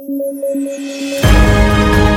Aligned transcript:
Thank 0.00 1.98
you. 1.98 2.07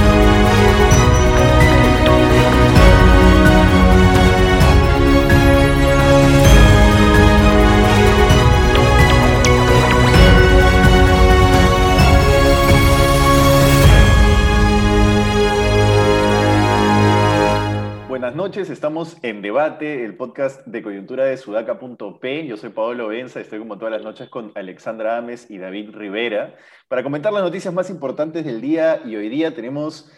Noches, 18.35 18.69
estamos 18.69 19.17
en 19.23 19.41
Debate, 19.41 20.05
el 20.05 20.15
podcast 20.15 20.65
de 20.65 20.81
coyuntura 20.81 21.25
de 21.25 21.37
sudaca.p. 21.37 22.47
Yo 22.47 22.55
soy 22.55 22.69
Pablo 22.69 23.09
Benza, 23.09 23.41
estoy 23.41 23.59
como 23.59 23.77
todas 23.77 23.91
las 23.91 24.03
noches 24.03 24.29
con 24.29 24.51
Alexandra 24.55 25.17
Ames 25.17 25.49
y 25.49 25.57
David 25.57 25.89
Rivera 25.91 26.55
para 26.87 27.03
comentar 27.03 27.33
las 27.33 27.43
noticias 27.43 27.73
más 27.73 27.89
importantes 27.89 28.45
del 28.45 28.61
día 28.61 29.01
y 29.03 29.15
hoy 29.15 29.27
día 29.27 29.53
tenemos 29.53 30.11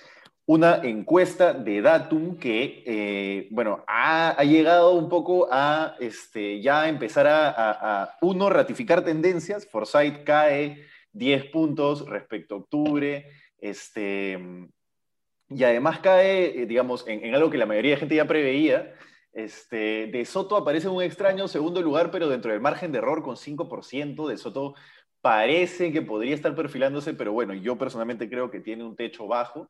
una 0.46 0.76
encuesta 0.84 1.54
de 1.54 1.82
Datum 1.82 2.38
que, 2.38 2.84
eh, 2.86 3.48
bueno, 3.52 3.84
ha, 3.88 4.44
llegado 4.44 4.94
un 4.94 5.10
poco 5.10 5.48
a 5.52 5.96
este, 6.00 6.62
ya 6.62 6.90
empezar 6.90 7.28
a, 7.28 8.16
uno, 8.22 8.50
ratificar 8.50 9.04
tendencias. 9.04 9.66
Forsyth 9.66 10.24
cae 10.24 10.86
10 11.14 11.46
puntos 11.46 12.08
respecto 12.08 12.56
a 12.56 12.58
octubre. 12.60 13.28
Este, 13.58 14.70
y 15.56 15.64
además 15.64 16.00
cae, 16.00 16.62
eh, 16.62 16.66
digamos, 16.66 17.06
en, 17.08 17.34
algo 17.36 17.50
que 17.50 17.58
la 17.58 17.66
mayoría 17.66 17.92
de 17.92 17.98
gente 17.98 18.16
ya 18.16 18.28
preveía. 18.28 18.94
Este, 19.32 20.08
de 20.08 20.26
Soto 20.26 20.56
aparece 20.56 20.88
un 20.88 21.02
extraño 21.02 21.48
segundo 21.48 21.82
lugar, 21.82 22.12
pero 22.12 22.30
dentro 22.30 22.52
del 22.52 22.62
margen 22.62 22.92
de 22.92 23.00
error 23.00 23.24
con 23.24 23.36
5%. 23.36 24.28
De 24.28 24.38
Soto 24.38 24.76
parece 25.22 25.92
que 25.92 26.02
podría 26.02 26.36
estar 26.36 26.54
perfilándose, 26.56 27.14
pero 27.14 27.32
bueno, 27.32 27.54
yo 27.54 27.78
personalmente 27.78 28.30
creo 28.30 28.52
que 28.52 28.60
tiene 28.60 28.84
un 28.84 28.96
techo 28.96 29.28
bajo. 29.28 29.70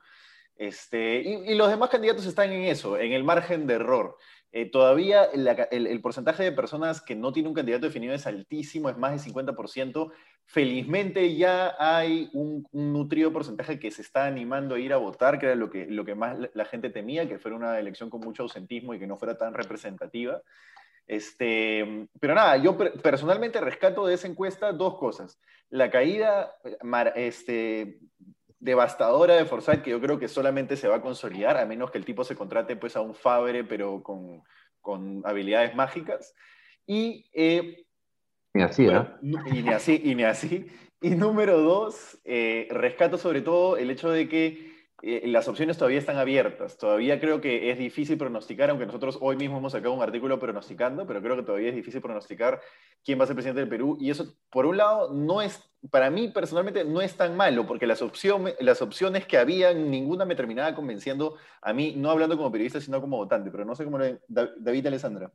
Este, 0.55 1.21
y, 1.21 1.55
los 1.55 1.69
demás 1.69 1.89
candidatos 1.89 2.25
están 2.25 2.51
en 2.51 2.63
eso, 2.63 2.97
en 2.97 3.13
el 3.13 3.23
margen 3.23 3.67
de 3.67 3.75
error. 3.75 4.17
Eh, 4.55 4.69
todavía 4.69 5.23
el, 5.23 5.99
porcentaje 5.99 6.43
de 6.43 6.51
personas 6.51 7.01
que 7.01 7.15
no 7.15 7.33
tiene 7.33 7.49
un 7.49 7.55
candidato 7.55 7.87
definido 7.87 8.13
es 8.13 8.27
altísimo, 8.27 8.87
es 8.87 8.97
más 8.99 9.11
del 9.25 9.33
50%. 9.33 10.11
Felizmente 10.45 11.35
ya 11.35 11.75
hay 11.79 12.29
un, 12.33 12.67
nutrido 12.71 13.33
porcentaje 13.33 13.79
que 13.79 13.89
se 13.89 14.03
está 14.03 14.27
animando 14.27 14.75
a 14.75 14.79
ir 14.79 14.93
a 14.93 14.97
votar, 14.97 15.39
que 15.39 15.47
era 15.47 15.55
lo 15.55 15.71
que, 15.71 15.87
lo 15.87 16.05
que 16.05 16.13
más 16.13 16.37
la 16.53 16.65
gente 16.65 16.91
temía, 16.91 17.27
que 17.27 17.39
fuera 17.39 17.57
una 17.57 17.79
elección 17.79 18.11
con 18.11 18.21
mucho 18.21 18.43
ausentismo 18.43 18.93
y 18.93 18.99
que 18.99 19.07
no 19.07 19.17
fuera 19.17 19.35
tan 19.39 19.55
representativa. 19.55 20.39
Este, 21.07 22.07
pero 22.19 22.35
nada, 22.35 22.55
yo 22.57 22.77
personalmente 22.77 23.59
rescato 23.59 24.05
de 24.05 24.13
esa 24.13 24.27
encuesta 24.27 24.71
dos 24.71 24.99
cosas. 24.99 25.39
La 25.71 25.89
caída 25.89 26.55
este, 27.15 27.97
devastadora 28.63 29.35
de 29.35 29.45
Forsyth 29.45 29.81
que 29.81 29.91
yo 29.91 29.99
creo 29.99 30.17
que 30.17 30.27
solamente 30.27 30.77
se 30.77 30.87
va 30.87 30.95
a 30.97 31.01
consolidar, 31.01 31.57
a 31.57 31.65
menos 31.65 31.91
que 31.91 31.97
el 31.97 32.05
tipo 32.05 32.23
se 32.23 32.35
contrate 32.35 32.75
pues, 32.75 32.95
a 32.95 33.01
un 33.01 33.13
Fabre, 33.13 33.63
pero 33.63 34.01
con, 34.01 34.41
con 34.79 35.21
habilidades 35.25 35.75
mágicas. 35.75 36.33
Y, 36.87 37.29
eh, 37.33 37.85
ni 38.53 38.63
así, 38.63 38.87
¿eh? 38.87 39.05
Y 39.21 39.61
ni 39.63 39.69
así, 39.69 40.01
y 40.03 40.15
ni 40.15 40.23
así. 40.23 40.67
Y 41.01 41.09
número 41.11 41.59
dos, 41.59 42.19
eh, 42.23 42.67
rescato 42.71 43.17
sobre 43.17 43.41
todo 43.41 43.75
el 43.75 43.91
hecho 43.91 44.09
de 44.09 44.29
que 44.29 44.72
eh, 45.05 45.27
las 45.27 45.49
opciones 45.49 45.77
todavía 45.77 45.99
están 45.99 46.15
abiertas. 46.15 46.77
Todavía 46.77 47.19
creo 47.19 47.41
que 47.41 47.69
es 47.69 47.77
difícil 47.77 48.17
pronosticar, 48.17 48.69
aunque 48.69 48.85
nosotros 48.85 49.17
hoy 49.19 49.35
mismo 49.35 49.57
hemos 49.57 49.73
sacado 49.73 49.93
un 49.93 50.01
artículo 50.01 50.39
pronosticando, 50.39 51.05
pero 51.05 51.21
creo 51.21 51.35
que 51.35 51.43
todavía 51.43 51.69
es 51.69 51.75
difícil 51.75 51.99
pronosticar 51.99 52.61
quién 53.03 53.19
va 53.19 53.25
a 53.25 53.27
ser 53.27 53.35
presidente 53.35 53.59
del 53.59 53.67
Perú. 53.67 53.97
Y 53.99 54.11
eso, 54.11 54.33
por 54.49 54.65
un 54.65 54.77
lado, 54.77 55.13
no 55.13 55.41
es, 55.41 55.61
para 55.91 56.09
mí 56.09 56.29
personalmente, 56.29 56.85
no 56.85 57.01
es 57.01 57.17
tan 57.17 57.35
malo, 57.35 57.67
porque 57.67 57.85
las, 57.85 58.01
opciones, 58.01 58.55
las 58.61 58.81
opciones 58.81 59.25
que 59.25 59.37
había, 59.37 59.73
ninguna 59.73 60.23
me 60.23 60.35
terminaba 60.35 60.73
convenciendo 60.73 61.35
a 61.61 61.73
mí, 61.73 61.95
no 61.97 62.09
hablando 62.09 62.37
como 62.37 62.49
periodista, 62.49 62.79
sino 62.79 63.01
como 63.01 63.17
votante. 63.17 63.51
Pero 63.51 63.65
no 63.65 63.75
sé 63.75 63.83
cómo 63.83 63.97
lo 63.97 64.05
David 64.29 64.87
Alessandra. 64.87 65.29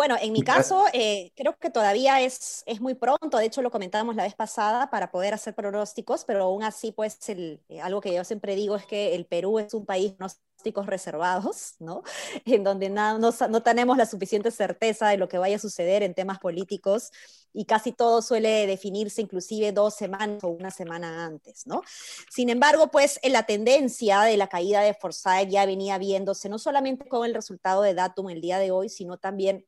Bueno, 0.00 0.16
en 0.18 0.32
mi 0.32 0.40
caso, 0.40 0.86
eh, 0.94 1.30
creo 1.36 1.58
que 1.58 1.68
todavía 1.68 2.22
es, 2.22 2.62
es 2.64 2.80
muy 2.80 2.94
pronto, 2.94 3.36
de 3.36 3.44
hecho 3.44 3.60
lo 3.60 3.70
comentábamos 3.70 4.16
la 4.16 4.22
vez 4.22 4.34
pasada, 4.34 4.88
para 4.88 5.10
poder 5.10 5.34
hacer 5.34 5.54
pronósticos, 5.54 6.24
pero 6.24 6.44
aún 6.44 6.62
así, 6.62 6.90
pues 6.90 7.28
el, 7.28 7.60
eh, 7.68 7.82
algo 7.82 8.00
que 8.00 8.14
yo 8.14 8.24
siempre 8.24 8.56
digo 8.56 8.76
es 8.76 8.86
que 8.86 9.14
el 9.14 9.26
Perú 9.26 9.58
es 9.58 9.74
un 9.74 9.84
país 9.84 10.12
pronósticos 10.12 10.86
reservados, 10.86 11.74
¿no? 11.80 12.02
En 12.46 12.64
donde 12.64 12.88
no, 12.88 13.18
no, 13.18 13.62
tenemos 13.62 13.98
la 13.98 14.06
suficiente 14.06 14.50
certeza 14.50 15.06
de 15.10 15.18
lo 15.18 15.28
que 15.28 15.36
vaya 15.36 15.56
a 15.56 15.58
suceder 15.58 16.02
en 16.02 16.14
temas 16.14 16.38
políticos 16.38 17.10
y 17.52 17.66
casi 17.66 17.92
todo 17.92 18.22
suele 18.22 18.66
definirse 18.66 19.20
inclusive 19.20 19.72
dos 19.72 19.96
semanas 19.96 20.42
o 20.44 20.48
una 20.48 20.70
semana 20.70 21.26
antes, 21.26 21.66
¿no? 21.66 21.82
Sin 22.30 22.48
embargo, 22.48 22.90
pues 22.90 23.20
en 23.22 23.34
la 23.34 23.42
tendencia 23.42 24.22
de 24.22 24.38
la 24.38 24.48
caída 24.48 24.80
de 24.80 24.94
Forsyth 24.94 25.50
ya 25.50 25.66
venía 25.66 25.98
viéndose 25.98 26.48
no 26.48 26.58
solamente 26.58 27.06
con 27.06 27.26
el 27.26 27.34
resultado 27.34 27.82
de 27.82 27.92
Datum 27.92 28.30
el 28.30 28.40
día 28.40 28.58
de 28.58 28.70
hoy, 28.70 28.88
sino 28.88 29.18
también 29.18 29.66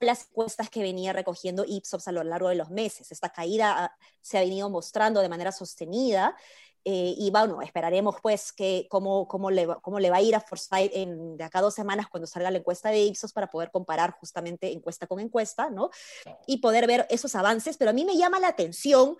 las 0.00 0.28
encuestas 0.28 0.70
que 0.70 0.82
venía 0.82 1.12
recogiendo 1.12 1.64
Ipsos 1.66 2.08
a 2.08 2.12
lo 2.12 2.24
largo 2.24 2.48
de 2.48 2.56
los 2.56 2.70
meses. 2.70 3.12
Esta 3.12 3.30
caída 3.30 3.84
ah, 3.84 3.96
se 4.20 4.38
ha 4.38 4.40
venido 4.40 4.68
mostrando 4.70 5.20
de 5.20 5.28
manera 5.28 5.52
sostenida 5.52 6.36
eh, 6.88 7.16
y 7.18 7.32
bueno, 7.32 7.60
esperaremos 7.62 8.14
pues 8.22 8.52
que 8.52 8.86
cómo, 8.88 9.26
cómo, 9.26 9.50
le, 9.50 9.66
va, 9.66 9.80
cómo 9.80 9.98
le 9.98 10.08
va 10.08 10.18
a 10.18 10.22
ir 10.22 10.36
a 10.36 10.40
Forsyth 10.40 10.92
en, 10.94 11.36
de 11.36 11.42
acá 11.42 11.58
a 11.58 11.62
dos 11.62 11.74
semanas 11.74 12.06
cuando 12.08 12.28
salga 12.28 12.48
la 12.48 12.58
encuesta 12.58 12.90
de 12.90 13.00
Ipsos 13.00 13.32
para 13.32 13.48
poder 13.48 13.72
comparar 13.72 14.12
justamente 14.12 14.70
encuesta 14.70 15.08
con 15.08 15.18
encuesta, 15.18 15.68
¿no? 15.68 15.90
Y 16.46 16.58
poder 16.58 16.86
ver 16.86 17.04
esos 17.10 17.34
avances. 17.34 17.76
Pero 17.76 17.90
a 17.90 17.92
mí 17.92 18.04
me 18.04 18.16
llama 18.16 18.38
la 18.38 18.46
atención 18.46 19.16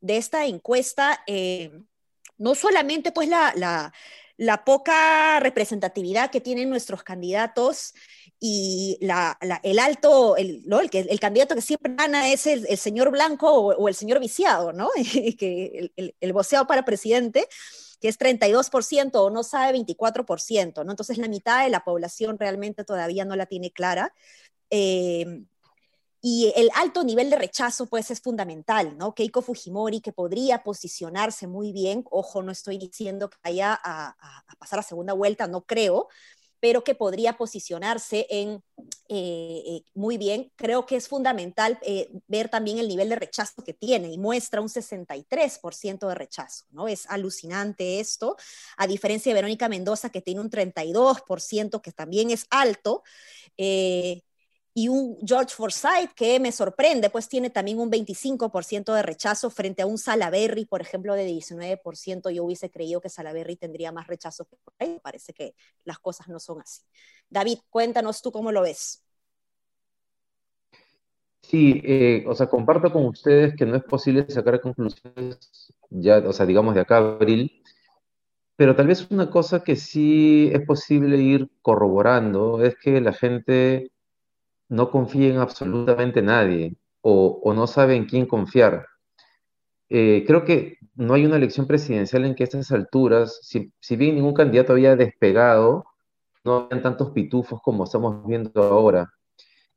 de 0.00 0.16
esta 0.16 0.46
encuesta, 0.46 1.22
eh, 1.26 1.70
no 2.40 2.54
solamente 2.54 3.12
pues 3.12 3.28
la, 3.28 3.52
la, 3.54 3.92
la 4.36 4.64
poca 4.64 5.38
representatividad 5.40 6.30
que 6.30 6.40
tienen 6.40 6.70
nuestros 6.70 7.02
candidatos 7.02 7.94
y 8.40 8.98
el 9.00 9.78
alto, 9.78 10.36
el, 10.38 10.64
el, 10.66 11.08
el, 11.10 11.20
candidato 11.20 11.54
que 11.54 11.60
siempre 11.60 11.94
gana 11.94 12.32
es 12.32 12.46
el, 12.46 12.66
señor 12.78 13.10
blanco 13.10 13.52
o, 13.52 13.86
el 13.86 13.94
señor 13.94 14.18
viciado, 14.18 14.72
¿no? 14.72 14.88
el, 14.96 16.14
el 16.18 16.32
voceado 16.32 16.66
para 16.66 16.86
presidente, 16.86 17.46
que 18.00 18.08
es 18.08 18.18
32% 18.18 19.10
o 19.16 19.28
no 19.28 19.42
sabe 19.42 19.78
24%, 19.78 20.84
¿no? 20.84 20.90
Entonces 20.90 21.18
la 21.18 21.28
mitad 21.28 21.64
de 21.64 21.70
la 21.70 21.84
población 21.84 22.38
realmente 22.38 22.82
todavía 22.82 23.26
no 23.26 23.36
la 23.36 23.44
tiene 23.44 23.70
clara. 23.70 24.14
Eh, 24.70 25.44
y 26.20 26.52
el 26.56 26.70
alto 26.74 27.02
nivel 27.04 27.30
de 27.30 27.36
rechazo, 27.36 27.86
pues, 27.86 28.10
es 28.10 28.20
fundamental, 28.20 28.96
¿no? 28.98 29.14
Keiko 29.14 29.42
Fujimori, 29.42 30.00
que 30.00 30.12
podría 30.12 30.62
posicionarse 30.62 31.46
muy 31.46 31.72
bien, 31.72 32.04
ojo, 32.10 32.42
no 32.42 32.52
estoy 32.52 32.78
diciendo 32.78 33.30
que 33.30 33.38
vaya 33.42 33.78
a, 33.82 34.08
a 34.08 34.56
pasar 34.58 34.78
a 34.80 34.82
segunda 34.82 35.12
vuelta, 35.12 35.46
no 35.46 35.62
creo, 35.62 36.08
pero 36.60 36.84
que 36.84 36.94
podría 36.94 37.38
posicionarse 37.38 38.26
en 38.28 38.62
eh, 39.08 39.62
eh, 39.66 39.82
muy 39.94 40.18
bien. 40.18 40.52
Creo 40.56 40.86
que 40.86 40.96
es 40.96 41.08
fundamental 41.08 41.78
eh, 41.82 42.10
ver 42.28 42.48
también 42.48 42.78
el 42.78 42.86
nivel 42.86 43.08
de 43.08 43.16
rechazo 43.16 43.64
que 43.64 43.74
tiene 43.74 44.12
y 44.12 44.18
muestra 44.18 44.60
un 44.60 44.68
63% 44.68 46.06
de 46.06 46.14
rechazo, 46.14 46.66
¿no? 46.70 46.86
Es 46.86 47.06
alucinante 47.08 47.98
esto, 47.98 48.36
a 48.76 48.86
diferencia 48.86 49.30
de 49.30 49.34
Verónica 49.34 49.68
Mendoza 49.68 50.10
que 50.10 50.22
tiene 50.22 50.40
un 50.40 50.50
32%, 50.50 51.80
que 51.80 51.92
también 51.92 52.30
es 52.30 52.46
alto 52.50 53.02
y 54.80 54.88
un 54.88 55.18
George 55.22 55.54
Forsyth 55.54 56.14
que 56.16 56.40
me 56.40 56.52
sorprende, 56.52 57.10
pues 57.10 57.28
tiene 57.28 57.50
también 57.50 57.78
un 57.78 57.90
25% 57.90 58.94
de 58.94 59.02
rechazo 59.02 59.50
frente 59.50 59.82
a 59.82 59.86
un 59.86 59.98
Salaberry, 59.98 60.64
por 60.64 60.80
ejemplo, 60.80 61.12
de 61.12 61.26
19%. 61.26 62.30
Yo 62.30 62.44
hubiese 62.44 62.70
creído 62.70 62.98
que 62.98 63.10
Salaberry 63.10 63.56
tendría 63.56 63.92
más 63.92 64.06
rechazo 64.06 64.46
que 64.46 64.56
ahí. 64.78 64.98
Parece 65.02 65.34
que 65.34 65.54
las 65.84 65.98
cosas 65.98 66.28
no 66.28 66.40
son 66.40 66.62
así. 66.62 66.80
David, 67.28 67.58
cuéntanos 67.68 68.22
tú 68.22 68.32
cómo 68.32 68.52
lo 68.52 68.62
ves. 68.62 69.04
Sí, 71.42 71.82
eh, 71.84 72.24
o 72.26 72.34
sea, 72.34 72.48
comparto 72.48 72.90
con 72.90 73.04
ustedes 73.04 73.54
que 73.56 73.66
no 73.66 73.76
es 73.76 73.84
posible 73.84 74.24
sacar 74.30 74.62
conclusiones 74.62 75.74
ya, 75.90 76.18
o 76.18 76.32
sea, 76.32 76.46
digamos 76.46 76.74
de 76.74 76.80
acá 76.80 76.96
a 76.96 77.16
abril, 77.16 77.62
pero 78.56 78.74
tal 78.74 78.86
vez 78.86 79.10
una 79.10 79.28
cosa 79.30 79.62
que 79.62 79.76
sí 79.76 80.50
es 80.54 80.64
posible 80.64 81.18
ir 81.18 81.50
corroborando 81.60 82.62
es 82.62 82.76
que 82.76 83.00
la 83.02 83.12
gente 83.12 83.90
no 84.70 84.90
confía 84.90 85.28
en 85.28 85.38
absolutamente 85.38 86.22
nadie 86.22 86.76
o, 87.02 87.52
no 87.54 87.66
sabe 87.66 87.96
en 87.96 88.06
quién 88.06 88.26
confiar. 88.26 88.86
Eh, 89.88 90.24
creo 90.26 90.44
que 90.44 90.78
no 90.94 91.14
hay 91.14 91.26
una 91.26 91.36
elección 91.36 91.66
presidencial 91.66 92.24
en 92.24 92.34
que 92.34 92.44
a 92.44 92.46
estas 92.46 92.70
alturas, 92.72 93.40
si, 93.42 93.96
bien 93.96 94.14
ningún 94.14 94.34
candidato 94.34 94.72
había 94.72 94.96
despegado, 94.96 95.84
no 96.44 96.68
habían 96.70 96.82
tantos 96.82 97.10
pitufos 97.10 97.60
como 97.62 97.84
estamos 97.84 98.24
viendo 98.26 98.62
ahora. 98.62 99.12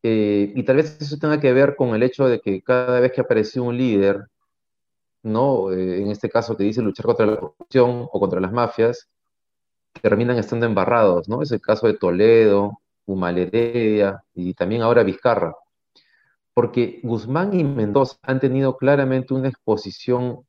Eh, 0.03 0.53
y 0.55 0.63
tal 0.63 0.77
vez 0.77 0.97
eso 1.01 1.17
tenga 1.17 1.39
que 1.39 1.53
ver 1.53 1.75
con 1.75 1.95
el 1.95 2.03
hecho 2.03 2.27
de 2.27 2.39
que 2.41 2.61
cada 2.61 2.99
vez 2.99 3.11
que 3.13 3.21
apareció 3.21 3.63
un 3.63 3.77
líder, 3.77 4.27
¿no? 5.23 5.71
Eh, 5.71 6.01
en 6.01 6.09
este 6.11 6.29
caso 6.29 6.57
que 6.57 6.65
dice 6.65 6.81
luchar 6.81 7.05
contra 7.07 7.25
la 7.25 7.37
corrupción 7.37 8.07
o 8.11 8.19
contra 8.19 8.39
las 8.41 8.51
mafias, 8.51 9.09
terminan 10.01 10.37
estando 10.37 10.65
embarrados, 10.65 11.29
¿no? 11.29 11.41
Es 11.41 11.51
el 11.51 11.61
caso 11.61 11.87
de 11.87 11.95
Toledo, 11.95 12.82
Humalerea 13.05 14.23
y 14.33 14.53
también 14.53 14.81
ahora 14.81 15.03
Vizcarra. 15.03 15.55
porque 16.53 16.99
Guzmán 17.03 17.53
y 17.59 17.63
Mendoza 17.63 18.17
han 18.23 18.39
tenido 18.39 18.77
claramente 18.77 19.33
una 19.33 19.49
exposición 19.49 20.45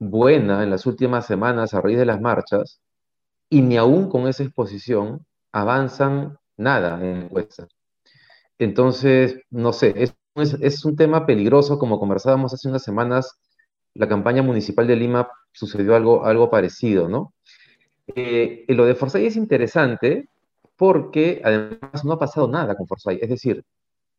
buena 0.00 0.62
en 0.62 0.70
las 0.70 0.86
últimas 0.86 1.26
semanas 1.26 1.74
a 1.74 1.80
raíz 1.80 1.98
de 1.98 2.06
las 2.06 2.20
marchas, 2.20 2.80
y 3.50 3.62
ni 3.62 3.76
aún 3.76 4.08
con 4.08 4.28
esa 4.28 4.44
exposición 4.44 5.26
avanzan 5.52 6.38
nada 6.56 6.98
en 7.04 7.24
encuestas. 7.24 7.68
Entonces, 8.58 9.40
no 9.50 9.72
sé, 9.72 9.94
es, 9.96 10.14
es, 10.60 10.84
un 10.84 10.96
tema 10.96 11.26
peligroso, 11.26 11.78
como 11.78 11.98
conversábamos 11.98 12.54
hace 12.54 12.68
unas 12.68 12.82
semanas, 12.82 13.38
la 13.94 14.08
campaña 14.08 14.42
municipal 14.42 14.86
de 14.86 14.96
Lima 14.96 15.28
sucedió 15.52 15.96
algo, 15.96 16.24
algo 16.24 16.48
parecido, 16.50 17.08
¿no? 17.08 17.34
Eh, 18.14 18.64
lo 18.68 18.86
de 18.86 18.94
Forsyth 18.94 19.24
es 19.24 19.36
interesante 19.36 20.28
porque 20.80 21.42
además 21.44 22.06
no 22.06 22.14
ha 22.14 22.18
pasado 22.18 22.48
nada 22.48 22.74
con 22.74 22.86
Forsyth, 22.86 23.22
es 23.22 23.28
decir, 23.28 23.62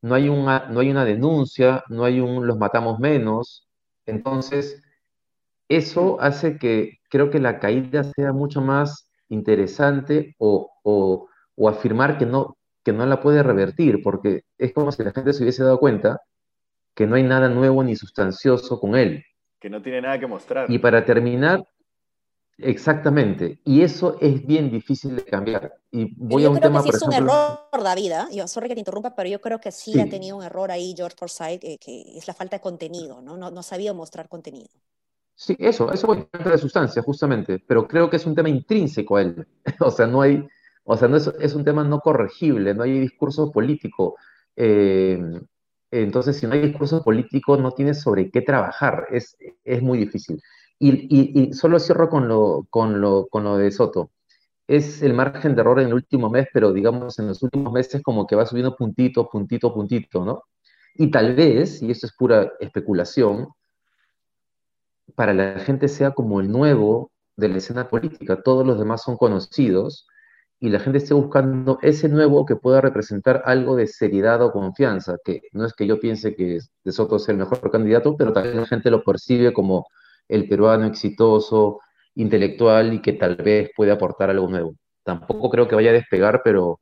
no 0.04 0.13
hay 0.13 0.30
una, 0.30 0.68
no 0.69 0.81
hay 0.81 0.92
una 0.92 1.06
denuncia, 1.06 1.84
no 1.90 2.04
hay 2.04 2.19
un 2.19 2.46
los 2.46 2.56
matamos 2.60 3.00
menos, 3.00 3.68
entonces 4.06 4.80
eso 5.69 6.22
hace 6.22 6.60
que 6.60 7.00
creo 7.10 7.31
que 7.31 7.40
la 7.40 7.58
caída 7.58 8.04
sea 8.04 8.31
mucho 8.31 8.62
más 8.62 9.10
interesante 9.30 10.36
o, 10.38 10.69
o, 10.84 11.28
o 11.56 11.68
afirmar 11.68 12.19
que 12.19 12.28
no, 12.28 12.58
que 12.84 12.94
no 12.94 13.07
la 13.07 13.22
puede 13.22 13.42
revertir, 13.42 14.04
porque 14.04 14.44
es 14.60 14.72
como 14.72 14.92
si 14.92 15.04
la 15.04 15.14
gente 15.14 15.34
se 15.34 15.42
hubiese 15.42 15.64
dado 15.64 15.80
cuenta 15.80 16.22
que 16.94 17.07
no 17.07 17.16
hay 17.16 17.24
nada 17.24 17.50
nuevo 17.50 17.84
ni 17.84 17.96
sustancioso 17.96 18.80
con 18.80 18.96
él. 18.96 19.25
Que 19.60 19.72
no 19.72 19.81
tiene 19.81 20.04
nada 20.04 20.19
que 20.19 20.28
mostrar. 20.28 20.69
Y 20.69 20.78
para 20.78 21.06
terminar, 21.06 21.66
exactamente, 22.60 23.60
y 23.66 23.81
eso 23.81 24.19
es 24.22 24.46
bien 24.46 24.69
difícil 24.69 25.16
de 25.16 25.25
cambiar. 25.25 25.81
Y 25.92 26.14
voy 26.18 26.44
yo 26.44 26.48
a 26.48 26.50
un 26.50 26.60
creo 26.60 26.72
tema, 26.72 26.80
que 26.80 26.82
sí 26.82 26.90
es 26.90 27.02
un 27.02 27.14
ejemplo, 27.14 27.14
error, 27.14 27.60
David, 27.84 28.12
¿ah? 28.14 28.28
yo, 28.32 28.48
sorry 28.48 28.68
que 28.70 28.76
te 28.76 28.80
interrumpa, 28.82 29.16
pero 29.16 29.30
yo 29.30 29.42
creo 29.42 29.60
que 29.60 29.72
sí, 29.72 30.00
ha 30.00 30.08
tenido 30.08 30.38
un 30.38 30.44
error 30.44 30.72
ahí 30.72 30.94
George 30.96 31.16
Forsyth, 31.18 31.64
eh, 31.64 31.78
que 31.80 32.18
es 32.18 32.28
la 32.28 32.34
falta 32.34 32.58
de 32.58 32.62
contenido, 32.62 33.22
¿no? 33.22 33.38
No, 33.38 33.52
no 33.52 33.64
sabía 33.64 33.94
mostrar 33.94 34.30
contenido. 34.30 34.70
sí, 35.36 35.56
eso, 35.60 35.92
eso 35.92 36.08
voy 36.08 36.28
a 36.34 36.50
de 36.50 36.58
sustancia, 36.58 37.02
justamente, 37.02 37.60
pero 37.68 37.88
creo 37.88 38.10
que 38.10 38.18
es 38.18 38.26
un 38.26 38.36
tema 38.36 38.50
intrínseco 38.50 39.18
a 39.18 39.22
él. 39.24 39.48
O 39.80 39.92
sea, 39.92 40.08
no 40.08 40.22
hay, 40.22 40.48
o 40.84 40.98
sea, 40.98 41.08
no 41.08 41.18
es, 41.18 41.28
es 41.40 41.56
un 41.56 41.64
tema 41.66 41.84
no 41.84 42.00
corregible, 42.00 42.74
no 42.74 42.84
hay 42.84 43.00
discurso 43.00 43.52
político. 43.52 44.16
Eh, 44.56 45.20
entonces, 45.92 46.38
si 46.38 46.48
no 46.48 46.54
hay 46.54 46.62
discurso 46.68 47.04
político, 47.04 47.58
no 47.58 47.72
tienes 47.74 48.02
sobre 48.02 48.32
qué 48.32 48.42
trabajar, 48.42 49.08
es, 49.12 49.36
es 49.64 49.82
muy 49.82 49.98
difícil. 50.00 50.42
Y, 50.80 50.92
y- 51.10 51.50
y 51.50 51.54
solo 51.54 51.80
cierro 51.80 52.10
con 52.10 52.28
lo, 52.28 52.66
con 52.70 53.02
lo, 53.02 53.28
con 53.28 53.44
lo 53.44 53.58
de 53.58 53.72
Soto. 53.72 54.12
Es 54.71 55.01
el 55.01 55.13
margen 55.13 55.53
de 55.53 55.62
error 55.62 55.81
en 55.81 55.88
el 55.88 55.94
último 55.95 56.29
mes, 56.29 56.47
pero 56.53 56.71
digamos 56.71 57.19
en 57.19 57.27
los 57.27 57.44
últimos 57.44 57.73
meses 57.73 58.01
como 58.01 58.25
que 58.25 58.38
va 58.38 58.45
subiendo 58.45 58.73
puntito, 58.77 59.27
puntito, 59.29 59.73
puntito, 59.73 60.23
¿no? 60.23 60.44
Y 60.95 61.12
tal 61.12 61.35
vez, 61.35 61.81
y 61.81 61.91
esto 61.91 62.07
es 62.07 62.13
pura 62.13 62.53
especulación, 62.57 63.50
para 65.13 65.33
la 65.33 65.59
gente 65.59 65.89
sea 65.89 66.12
como 66.12 66.39
el 66.39 66.50
nuevo 66.50 67.12
de 67.35 67.50
la 67.50 67.57
escena 67.57 67.89
política. 67.89 68.41
Todos 68.41 68.65
los 68.65 68.79
demás 68.79 69.03
son 69.03 69.18
conocidos 69.18 70.07
y 70.62 70.69
la 70.69 70.79
gente 70.79 71.00
esté 71.00 71.13
buscando 71.13 71.77
ese 71.81 72.07
nuevo 72.07 72.45
que 72.45 72.56
pueda 72.56 72.79
representar 72.79 73.41
algo 73.45 73.75
de 73.75 73.88
seriedad 73.88 74.41
o 74.41 74.53
confianza, 74.53 75.18
que 75.25 75.41
no 75.51 75.65
es 75.65 75.73
que 75.73 75.85
yo 75.85 76.00
piense 76.00 76.33
que 76.33 76.59
De 76.85 76.91
Soto 76.94 77.19
sea 77.19 77.33
el 77.33 77.39
mejor 77.39 77.69
candidato, 77.71 78.15
pero 78.15 78.31
también 78.31 78.56
la 78.56 78.68
gente 78.68 78.89
lo 78.89 79.03
percibe 79.03 79.51
como 79.51 79.88
el 80.29 80.47
peruano 80.47 80.85
exitoso, 80.85 81.81
intelectual 82.16 82.94
y 82.94 83.02
que 83.02 83.13
tal 83.13 83.36
vez 83.38 83.72
puede 83.75 83.92
aportar 83.92 84.30
algo 84.30 84.48
nuevo. 84.50 84.75
Tampoco 85.04 85.50
creo 85.50 85.68
que 85.68 85.75
vaya 85.75 85.92
a 85.92 85.94
despegar, 85.94 86.42
pero 86.44 86.80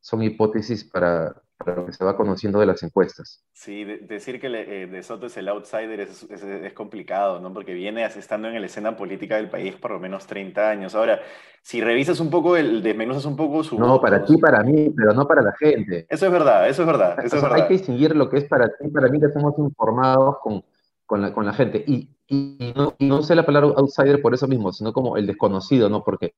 son 0.00 0.22
hipótesis 0.22 0.84
para, 0.90 1.34
para 1.56 1.76
lo 1.76 1.86
que 1.86 1.92
se 1.92 2.04
va 2.04 2.16
conociendo 2.16 2.58
de 2.60 2.66
las 2.66 2.82
encuestas. 2.82 3.44
Sí, 3.52 3.84
de- 3.84 3.98
decir 3.98 4.40
que 4.40 4.48
le- 4.48 4.82
eh, 4.84 4.86
De 4.86 5.02
Soto 5.02 5.26
es 5.26 5.36
el 5.36 5.48
outsider 5.48 6.00
es, 6.00 6.22
es- 6.30 6.42
es 6.42 6.72
complicado, 6.72 7.40
¿no? 7.40 7.52
Porque 7.52 7.74
viene 7.74 8.04
estando 8.04 8.48
en 8.48 8.58
la 8.60 8.66
escena 8.66 8.96
política 8.96 9.36
del 9.36 9.50
país 9.50 9.74
por 9.76 9.90
lo 9.90 10.00
menos 10.00 10.26
30 10.26 10.70
años. 10.70 10.94
Ahora, 10.94 11.20
si 11.62 11.80
revisas 11.82 12.20
un 12.20 12.30
poco, 12.30 12.56
el, 12.56 12.82
desmenuzas 12.82 13.26
un 13.26 13.36
poco 13.36 13.62
su 13.62 13.76
No, 13.78 14.00
para 14.00 14.24
ti, 14.24 14.36
para 14.38 14.62
mí, 14.62 14.90
pero 14.96 15.12
no 15.12 15.26
para 15.26 15.42
la 15.42 15.52
gente. 15.58 16.08
eso 16.08 16.26
es 16.26 16.32
verdad, 16.32 16.68
eso 16.68 16.82
es 16.82 16.86
verdad, 16.86 17.18
O 17.18 17.22
eso 17.24 17.36
es 17.36 17.42
sea, 17.42 17.48
hay 17.52 17.62
verdad. 17.62 17.68
que 17.68 17.74
distinguir 17.74 18.16
lo 18.16 18.28
que 18.28 18.38
es 18.38 18.44
para 18.44 18.68
ti, 18.68 18.88
para 18.88 19.08
mí 19.08 19.20
que 19.20 19.26
estamos 19.26 19.54
informados 19.58 20.36
con, 20.42 20.62
con 21.10 21.44
la, 21.44 21.52
gente. 21.52 21.84
Y, 21.88 22.08
no, 22.76 22.94
y 22.98 23.06
no 23.06 23.18
usé 23.18 23.34
la 23.34 23.44
palabra 23.44 23.70
outsider 23.76 24.22
por 24.22 24.32
eso 24.32 24.46
mismo, 24.46 24.72
sino 24.72 24.92
como 24.92 25.16
el 25.16 25.26
desconocido, 25.26 25.88
¿no? 25.88 26.04
Porque 26.04 26.34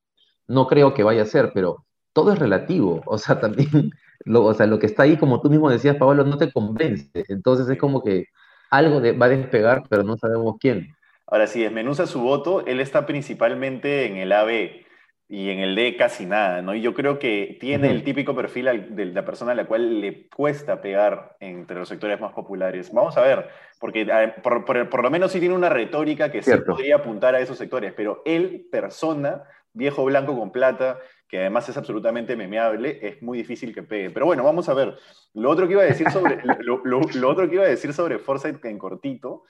no 0.49 0.67
creo 0.67 0.95
que 0.95 1.03
vaya 1.03 1.23
a 1.23 1.27
ser, 1.27 1.53
pero 1.53 1.85
todo 2.15 2.33
es 2.33 2.39
relativo. 2.39 3.03
O 3.07 3.19
sea, 3.19 3.39
también, 3.39 3.91
lo, 4.25 4.45
o 4.45 4.55
sea, 4.55 4.67
lo 4.67 4.79
que 4.79 4.87
está 4.87 5.03
ahí, 5.03 5.19
como 5.19 5.43
tú 5.43 5.51
mismo 5.51 5.69
decías, 5.69 5.97
Pablo, 5.97 6.25
no 6.25 6.39
te 6.39 6.51
convence. 6.51 7.11
Entonces 7.29 7.69
es 7.69 7.79
como 7.79 8.03
que 8.03 8.27
algo 8.71 9.03
va 9.21 9.27
a 9.27 9.29
despegar, 9.29 9.83
pero 9.91 10.03
no 10.03 10.17
sabemos 10.17 10.57
quién. 10.59 10.95
Ahora, 11.27 11.47
si 11.47 11.63
desmenuza 11.63 12.07
su 12.07 12.21
voto, 12.21 12.65
él 12.67 12.81
está 12.81 13.05
principalmente 13.05 14.07
en 14.07 14.17
el 14.17 14.33
AB 14.33 14.87
y 15.29 15.49
en 15.51 15.61
el 15.61 15.75
D 15.75 15.97
casi 15.97 16.27
nada, 16.27 16.61
¿no? 16.61 16.75
Y 16.75 16.83
yo 16.83 16.93
creo 16.93 17.19
que 17.19 17.57
tiene 17.59 17.91
el 17.91 18.05
típico 18.05 18.35
perfil 18.37 18.69
al- 18.69 18.95
de 18.95 19.07
la 19.07 19.25
persona 19.25 19.53
a 19.53 19.55
la 19.55 19.65
cual 19.65 20.01
le 20.01 20.29
cuesta 20.29 20.81
pegar 20.83 21.37
entre 21.41 21.79
los 21.79 21.89
sectores 21.89 22.21
más 22.21 22.33
populares. 22.33 22.93
Vamos 22.93 23.17
a 23.17 23.23
ver, 23.23 23.49
porque 23.81 24.03
a- 24.13 24.35
por, 24.43 24.65
por- 24.67 24.89
por 24.91 25.03
lo 25.03 25.11
menos 25.11 25.33
sí 25.33 25.41
tiene 25.41 25.55
una 25.55 25.71
retórica 25.71 26.31
que 26.31 26.43
sí 26.43 26.51
Cierto. 26.51 26.73
podría 26.73 26.97
apuntar 26.97 27.35
a 27.35 27.41
esos 27.41 27.57
sectores, 27.57 27.95
pero 27.97 28.21
él, 28.27 28.67
persona, 28.71 29.43
viejo 29.73 30.05
blanco 30.05 30.37
con 30.39 30.53
plata, 30.53 30.99
que 31.29 31.39
además 31.39 31.67
es 31.67 31.79
absolutamente 31.79 32.37
memeable, 32.37 32.99
es 33.01 33.23
muy 33.23 33.39
difícil 33.39 33.75
que 33.75 33.83
pegue. 33.83 34.11
Pero 34.11 34.27
bueno, 34.27 34.45
vamos 34.45 34.69
a 34.69 34.75
ver. 34.75 34.99
Lo 35.33 35.49
otro 35.49 35.67
que 35.67 35.73
iba 35.73 35.83
a 35.83 35.87
decir 35.87 36.11
sobre, 36.11 36.41
lo, 36.67 36.83
lo- 36.85 37.01
lo 37.15 37.29
otro 37.31 37.49
que 37.49 37.55
iba 37.55 37.65
a 37.65 37.69
decir 37.69 37.95
sobre 37.95 38.19
Forsyth 38.19 38.63
en 38.67 38.77
cortito 38.77 39.45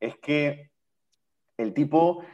es 0.00 0.16
que 0.16 0.70
el 1.58 1.74
tipo 1.74 2.24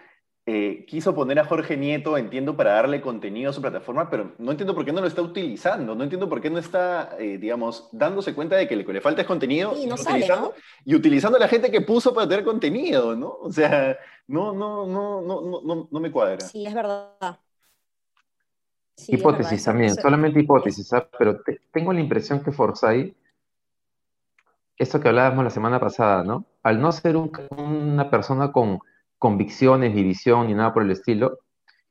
eh, 0.47 0.85
quiso 0.87 1.15
poner 1.15 1.39
a 1.39 1.45
Jorge 1.47 1.77
Nieto, 1.77 2.19
entiendo, 2.19 2.57
para 2.57 2.73
darle 2.75 3.01
contenido 3.01 3.51
a 3.51 3.53
su 3.55 3.63
plataforma, 3.63 4.11
pero 4.11 4.33
no 4.39 4.51
entiendo 4.51 4.75
por 4.75 4.85
qué 4.85 4.93
no 4.93 5.01
lo 5.01 5.07
está 5.07 5.23
utilizando, 5.23 5.95
no 5.95 6.05
entiendo 6.05 6.29
por 6.29 6.41
qué 6.43 6.51
no 6.51 6.59
está, 6.59 7.17
eh, 7.19 7.39
digamos, 7.39 7.89
dándose 7.93 8.35
cuenta 8.35 8.57
de 8.57 8.69
que 8.69 8.77
lo 8.77 8.85
que 8.85 8.93
le 8.93 9.01
falta 9.01 9.23
es 9.23 9.27
contenido 9.27 9.75
Sí, 9.75 9.85
y 9.85 9.97
sale, 9.97 10.11
utilizando, 10.11 10.49
¿no? 10.49 10.55
y 10.85 10.95
utilizando 10.95 11.37
a 11.39 11.41
la 11.41 11.49
gente 11.49 11.71
que 11.71 11.81
puso 11.81 12.13
para 12.13 12.29
tener 12.29 12.45
contenido, 12.45 13.17
¿no? 13.17 13.29
O 13.41 13.51
sea, 13.51 13.97
no, 14.27 14.53
no, 14.53 14.87
no, 14.87 15.23
no, 15.23 15.41
no, 15.41 15.61
no, 15.63 15.89
no 15.91 16.01
me 16.01 16.11
cuadra. 16.11 16.41
Sí, 16.41 16.67
es 16.67 16.75
verdad. 16.75 17.09
Sí, 18.97 19.13
es 19.15 19.19
verdad. 19.23 19.31
Hipótesis 19.31 19.65
también, 19.65 19.95
solamente 19.95 20.39
es, 20.39 20.45
hipótesis, 20.45 20.93
¿ah? 20.93 21.09
Pero 21.19 21.41
te- 21.43 21.61
tengo 21.73 21.93
la 21.93 22.01
impresión 22.01 22.43
que 22.45 22.53
Forsyth, 22.53 23.17
eso 24.77 25.01
que 25.01 25.09
hablábamos 25.09 25.45
la 25.45 25.51
semana 25.51 25.81
pasada, 25.81 26.23
¿no? 26.25 26.45
Al 26.63 26.81
no 26.81 26.93
ser 26.93 27.17
un- 27.17 27.33
una 27.57 28.11
persona 28.11 28.53
con 28.53 28.81
convicciones, 29.25 29.95
ni 29.95 30.03
visión, 30.03 30.49
ni 30.49 30.55
nada 30.55 30.75
por 30.75 30.83
el 30.83 30.91
estilo, 30.91 31.39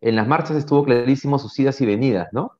en 0.01 0.15
las 0.15 0.27
marchas 0.27 0.55
estuvo 0.55 0.83
clarísimo 0.83 1.39
sus 1.39 1.57
idas 1.57 1.81
y 1.81 1.87
venidas, 1.87 2.27
¿no? 2.31 2.51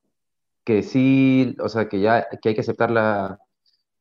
Que 0.64 0.82
sí, 0.82 1.54
o 1.60 1.68
sea, 1.68 1.88
que 1.88 2.00
ya 2.00 2.26
que 2.42 2.48
hay 2.48 2.54
que 2.56 2.62
aceptar 2.62 2.90
la, 2.90 3.38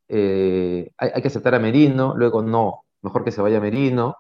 eh, 0.08 0.90
hay, 0.98 1.12
hay 1.14 1.22
que 1.22 1.28
aceptar 1.28 1.54
a 1.54 1.60
Merino, 1.60 2.16
luego 2.18 2.42
no, 2.42 2.86
mejor 3.04 3.24
que 3.24 3.32
se 3.32 3.44
vaya 3.44 3.60
Merino. 3.60 4.18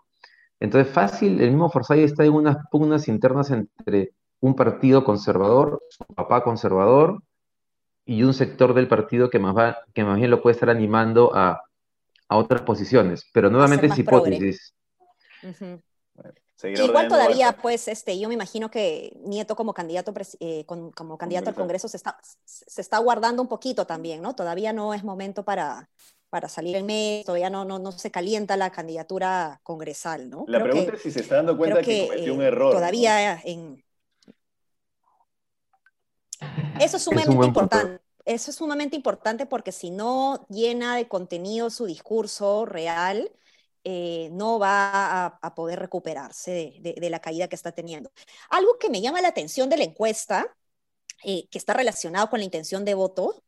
Entonces, 0.60 0.93
fácil, 0.93 1.41
el 1.41 1.50
mismo 1.50 1.72
Forsyth 1.72 2.05
está 2.05 2.24
en 2.24 2.33
unas 2.33 2.57
pugnas 2.69 3.07
internas 3.07 3.50
entre 3.50 4.12
un 4.41 4.55
partido 4.55 5.03
conservador, 5.03 5.81
su 5.89 6.05
papá 6.13 6.43
conservador, 6.43 7.24
y 8.05 8.22
un 8.22 8.36
sector 8.36 8.75
del 8.75 8.88
partido 8.88 9.31
que 9.31 9.39
más, 9.39 9.57
va, 9.57 9.77
que 9.91 10.03
más 10.03 10.17
bien 10.17 10.29
lo 10.29 10.39
puede 10.43 10.53
estar 10.53 10.69
animando 10.69 11.31
a, 11.33 11.63
a 12.27 12.38
otras 12.38 12.62
posiciones. 12.62 13.27
Pero 13.33 13.48
a 13.48 13.50
nuevamente 13.50 13.88
es 13.88 13.98
hipótesis. 13.98 14.75
Igual 16.63 17.10
todavía, 17.10 17.58
pues, 17.62 17.88
este, 17.89 18.17
yo 18.17 18.29
me 18.29 18.36
imagino 18.36 18.72
que 18.72 19.17
Nieto 19.25 19.55
como 19.55 19.74
candidato, 19.74 20.13
eh, 20.39 20.65
con- 20.65 20.91
como 20.91 21.17
candidato 21.17 21.50
al 21.50 21.55
Congreso. 21.55 21.88
Se 21.89 21.98
está, 21.98 22.17
se 22.46 22.82
está 22.82 23.00
guardando 23.00 23.41
un 23.41 23.50
poquito 23.50 23.86
también, 23.86 24.22
¿no? 24.22 24.34
Todavía 24.34 24.72
no 24.72 24.93
es 24.93 25.03
momento 25.03 25.43
para, 25.43 25.89
para 26.29 26.48
salir 26.48 26.77
en 26.77 26.86
mes, 26.86 27.25
todavía 27.25 27.50
no, 27.50 27.65
no, 27.65 27.79
no 27.79 27.91
se 27.91 28.12
calienta 28.12 28.55
la 28.55 28.72
candidatura 28.72 29.60
congresal, 29.63 30.29
¿no? 30.29 30.46
La 30.48 30.60
Creo 30.60 30.72
pregunta 30.72 30.91
que, 30.91 30.98
es 30.98 31.03
si 31.03 31.12
se 31.12 31.20
está 31.20 31.36
dando 31.36 31.58
cuenta 31.58 31.82
que 31.82 31.86
que 31.86 32.08
cometió 32.08 32.34
un 32.34 32.41
eh, 32.41 32.48
error, 32.48 32.74
¿no? 32.74 32.79
todavía 32.79 33.39
en... 33.43 33.84
Eso 36.79 36.98
es 36.98 37.03
sumamente 37.03 37.32
punto. 37.32 37.48
importante. 37.48 38.03
Eso 38.25 38.51
es 38.51 38.58
sumamente 38.58 38.96
importante 38.96 39.46
porque 39.46 39.72
si 39.74 39.91
no 39.91 40.48
llena 40.48 40.96
de 40.96 41.08
contenido 41.10 41.70
su 41.70 41.86
discurso 41.86 42.65
real, 42.65 43.29
eh, 43.83 44.29
no 44.31 44.59
va 44.59 45.25
a, 45.41 45.55
poder 45.55 45.79
recuperarse 45.79 46.73
de, 46.81 47.09
la 47.09 47.19
caída 47.19 47.47
que 47.47 47.55
está 47.55 47.73
teniendo. 47.73 48.11
Algo 48.49 48.77
que 48.79 48.89
me 48.89 49.01
llama 49.01 49.21
la 49.21 49.27
atención 49.29 49.69
de 49.69 49.77
la 49.77 49.83
encuesta, 49.83 50.55
eh, 51.23 51.47
que 51.49 51.57
está 51.57 51.73
relacionado 51.73 52.29
con 52.29 52.39
la 52.39 52.45
intención 52.45 52.85
de 52.85 52.93
voto, 52.93 53.43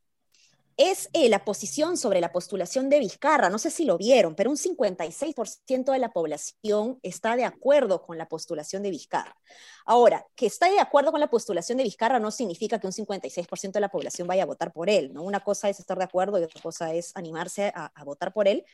es 0.77 1.09
eh, 1.13 1.29
la 1.29 1.45
posición 1.45 1.95
sobre 1.95 2.19
la 2.19 2.33
postulación 2.33 2.89
de 2.89 2.99
Vizcarra. 2.99 3.49
No 3.49 3.59
sé 3.59 3.71
si 3.71 3.85
lo 3.85 3.97
vieron, 3.97 4.35
pero 4.35 4.49
un 4.49 4.57
56% 4.57 5.91
de 5.93 5.99
la 5.99 6.11
población 6.11 6.99
está 7.01 7.37
de 7.37 7.45
acuerdo 7.45 8.01
con 8.01 8.17
la 8.17 8.27
postulación 8.27 8.83
de 8.83 8.91
Vizcarra. 8.91 9.37
Ahora, 9.85 10.25
que 10.35 10.47
está 10.47 10.69
de 10.69 10.79
acuerdo 10.79 11.11
con 11.11 11.21
la 11.21 11.29
postulación 11.29 11.77
de 11.77 11.85
Vizcarra 11.85 12.19
no 12.19 12.29
significa 12.29 12.77
que 12.79 12.87
un 12.87 12.93
56% 12.93 13.71
de 13.71 13.79
la 13.79 13.89
población 13.89 14.27
vaya 14.27 14.43
a 14.43 14.47
votar 14.47 14.73
por 14.73 14.89
él. 14.89 15.13
¿no? 15.13 15.23
Una 15.23 15.39
cosa 15.39 15.69
es 15.69 15.79
estar 15.79 15.97
de 15.97 16.03
acuerdo 16.03 16.39
y 16.39 16.43
otra 16.43 16.61
cosa 16.61 16.93
es 16.93 17.15
animarse 17.15 17.71
a 17.73 18.03
votar 18.03 18.33
por 18.33 18.49
él. 18.49 18.65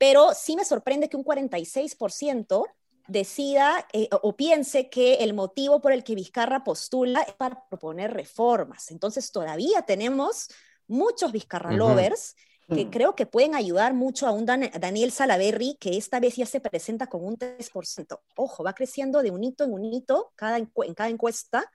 Pero 0.00 0.32
sí 0.32 0.56
me 0.56 0.64
sorprende 0.64 1.10
que 1.10 1.18
un 1.18 1.24
46% 1.24 2.64
decida 3.06 3.86
eh, 3.92 4.08
o 4.22 4.34
piense 4.34 4.88
que 4.88 5.16
el 5.16 5.34
motivo 5.34 5.82
por 5.82 5.92
el 5.92 6.02
que 6.04 6.14
Vizcarra 6.14 6.64
postula 6.64 7.20
es 7.20 7.34
para 7.34 7.68
proponer 7.68 8.10
reformas. 8.10 8.90
Entonces 8.90 9.30
todavía 9.30 9.82
tenemos 9.82 10.48
muchos 10.86 11.32
Vizcarra 11.32 11.72
lovers 11.72 12.34
que 12.66 12.86
mm. 12.86 12.90
creo 12.90 13.14
que 13.14 13.26
pueden 13.26 13.54
ayudar 13.54 13.92
mucho 13.92 14.26
a 14.26 14.30
un 14.30 14.46
Daniel 14.46 15.12
Salaverry 15.12 15.76
que 15.78 15.98
esta 15.98 16.18
vez 16.18 16.36
ya 16.36 16.46
se 16.46 16.60
presenta 16.60 17.06
con 17.06 17.22
un 17.22 17.36
3%. 17.36 18.20
Ojo, 18.36 18.64
va 18.64 18.72
creciendo 18.72 19.22
de 19.22 19.30
un 19.30 19.44
hito 19.44 19.64
en 19.64 19.74
un 19.74 19.84
hito 19.84 20.32
cada 20.34 20.56
en 20.56 20.94
cada 20.94 21.10
encuesta 21.10 21.70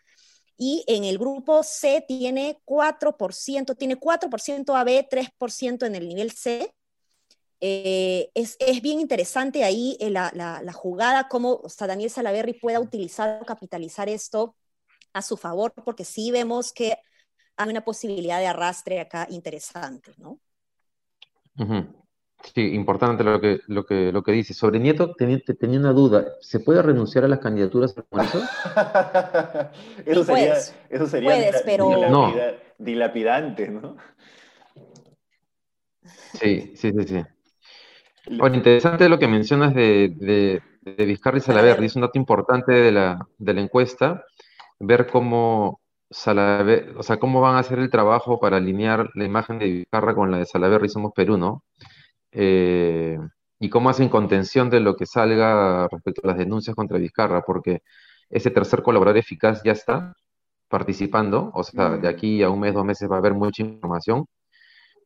y 0.58 0.84
en 0.88 1.04
el 1.04 1.20
grupo 1.20 1.62
C 1.62 2.04
tiene 2.08 2.60
4%, 2.66 3.78
tiene 3.78 4.00
4% 4.00 4.76
AB, 4.76 5.10
3% 5.10 5.86
en 5.86 5.94
el 5.94 6.08
nivel 6.08 6.32
C 6.32 6.74
eh, 7.62 8.30
es, 8.34 8.58
es, 8.60 8.82
bien 8.82 9.00
interesante 9.00 9.64
ahí 9.64 9.98
eh, 10.00 10.10
la, 10.10 10.32
la, 10.34 10.62
la, 10.62 10.74
jugada, 10.74 11.28
cómo 11.28 11.62
o 11.64 11.70
sea, 11.70 11.88
Daniel 11.88 12.10
Salaverry 12.10 12.54
pueda 12.54 12.80
utilizar 12.80 13.40
o 13.42 13.46
capitalizar 13.46 14.10
esto 14.10 14.56
a 15.14 15.22
su 15.22 15.38
favor, 15.38 15.74
porque 15.74 16.04
sí 16.04 16.32
vemos 16.32 16.74
que 16.74 16.98
hay 17.58 17.70
una 17.70 17.86
posibilidad 17.86 18.40
de 18.40 18.48
arrastre 18.48 19.00
acá 19.00 19.28
interesante, 19.30 20.12
¿no? 20.18 20.40
Sí, 22.54 22.76
importante 22.76 23.24
lo 23.24 23.40
que, 23.40 23.62
lo 23.68 23.86
que, 23.86 24.12
lo 24.12 24.22
que 24.22 24.34
dice. 24.34 24.54
Sobre 24.54 24.80
Nieto 24.80 25.16
tenía, 25.16 25.40
tenía 25.58 25.80
una 25.80 25.94
duda. 25.94 26.36
¿Se 26.42 26.60
puede 26.60 26.82
renunciar 26.82 27.24
a 27.24 27.28
las 27.30 27.40
candidaturas 27.40 27.98
al 27.98 28.06
Congreso? 28.06 28.42
eso, 30.06 30.24
sería, 30.26 30.56
eso 30.90 31.08
sería 31.08 31.30
puedes, 31.30 31.62
pero... 31.64 32.10
no. 32.10 32.34
dilapidante, 32.78 33.70
¿no? 33.70 33.96
Sí, 36.34 36.74
sí, 36.76 36.92
sí, 36.92 37.08
sí. 37.08 37.24
Bueno, 38.28 38.56
interesante 38.56 39.10
lo 39.10 39.20
que 39.20 39.28
mencionas 39.28 39.74
de, 39.74 40.14
de, 40.16 40.62
de 40.82 41.06
Vizcarra 41.06 41.38
y 41.38 41.42
Salaverry, 41.42 41.86
es 41.86 41.96
un 41.96 42.02
dato 42.02 42.18
importante 42.20 42.72
de 42.72 42.92
la, 42.92 43.28
de 43.38 43.54
la 43.54 43.62
encuesta, 43.62 44.24
ver 44.80 45.08
cómo 45.08 45.82
Salaverry, 46.10 46.94
o 46.98 47.04
sea, 47.04 47.18
cómo 47.18 47.42
van 47.42 47.56
a 47.56 47.60
hacer 47.60 47.80
el 47.80 47.90
trabajo 47.90 48.40
para 48.40 48.58
alinear 48.58 49.10
la 49.16 49.26
imagen 49.26 49.60
de 49.60 49.66
Vizcarra 49.68 50.16
con 50.16 50.32
la 50.32 50.40
de 50.40 50.46
Salaverry 50.46 50.90
Somos 50.90 51.12
Perú, 51.14 51.38
¿no? 51.38 51.64
Eh, 52.32 53.18
y 53.60 53.70
cómo 53.70 53.90
hacen 53.90 54.10
contención 54.10 54.70
de 54.70 54.80
lo 54.82 54.96
que 54.96 55.06
salga 55.06 55.88
respecto 55.90 56.22
a 56.24 56.28
las 56.30 56.38
denuncias 56.38 56.76
contra 56.76 56.98
Vizcarra, 56.98 57.42
porque 57.44 57.82
ese 58.30 58.52
tercer 58.52 58.82
colaborador 58.84 59.20
eficaz 59.20 59.62
ya 59.64 59.72
está 59.74 60.14
participando, 60.70 61.52
o 61.54 61.64
sea, 61.64 61.98
de 61.98 62.08
aquí 62.08 62.44
a 62.44 62.50
un 62.50 62.60
mes, 62.62 62.74
dos 62.74 62.86
meses 62.86 63.10
va 63.10 63.16
a 63.16 63.20
haber 63.20 63.34
mucha 63.34 63.64
información 63.64 64.26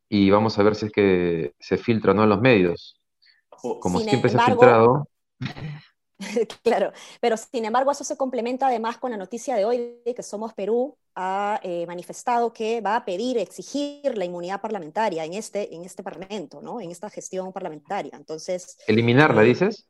y 0.09 0.29
vamos 0.31 0.57
a 0.59 0.63
ver 0.63 0.75
si 0.75 0.87
es 0.87 0.91
que 0.91 1.53
se 1.59 1.77
filtra 1.77 2.13
no 2.13 2.23
en 2.23 2.29
los 2.29 2.41
medios. 2.41 2.98
Como 3.61 3.99
siempre 3.99 4.29
se 4.29 4.37
ha 4.37 4.45
filtrado. 4.45 5.07
claro, 6.63 6.91
pero 7.21 7.37
sin 7.37 7.65
embargo 7.65 7.91
eso 7.91 8.03
se 8.03 8.17
complementa 8.17 8.67
además 8.67 8.97
con 8.97 9.11
la 9.11 9.17
noticia 9.17 9.55
de 9.55 9.65
hoy 9.65 10.01
de 10.05 10.13
que 10.13 10.23
Somos 10.23 10.53
Perú 10.53 10.97
ha 11.15 11.59
eh, 11.63 11.85
manifestado 11.87 12.51
que 12.51 12.81
va 12.81 12.97
a 12.97 13.05
pedir, 13.05 13.37
exigir 13.37 14.17
la 14.17 14.25
inmunidad 14.25 14.61
parlamentaria 14.61 15.23
en 15.25 15.33
este, 15.33 15.73
en 15.73 15.83
este 15.83 16.03
parlamento, 16.03 16.61
¿no? 16.61 16.81
En 16.81 16.91
esta 16.91 17.09
gestión 17.09 17.51
parlamentaria. 17.51 18.11
Entonces... 18.15 18.77
¿Eliminarla, 18.87 19.43
eh, 19.43 19.45
dices? 19.45 19.87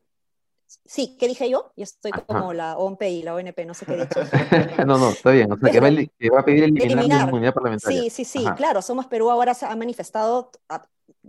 Sí, 0.85 1.17
¿qué 1.19 1.27
dije 1.27 1.49
yo? 1.49 1.71
Yo 1.75 1.83
estoy 1.83 2.11
como 2.11 2.53
la 2.53 2.77
OMP 2.77 3.01
y 3.03 3.23
la 3.23 3.33
ONP, 3.33 3.65
no 3.65 3.73
sé 3.73 3.87
qué 3.87 3.93
he 3.93 4.01
dicho. 4.01 4.19
no, 4.85 4.99
no, 4.99 5.09
está 5.09 5.31
bien. 5.31 5.51
O 5.51 5.57
sea, 5.57 5.71
que, 5.71 5.79
va, 5.79 5.87
a 5.87 5.89
pedir 6.45 6.63
eliminar, 6.63 7.05
la 7.05 7.23
inmunidad 7.23 7.53
parlamentaria. 7.55 8.01
Sí, 8.03 8.09
sí, 8.11 8.25
sí, 8.25 8.45
claro. 8.55 8.83
Somos 8.83 9.07
Perú 9.07 9.31
ahora 9.31 9.55
se 9.55 9.65
ha 9.65 9.75
manifestado 9.75 10.51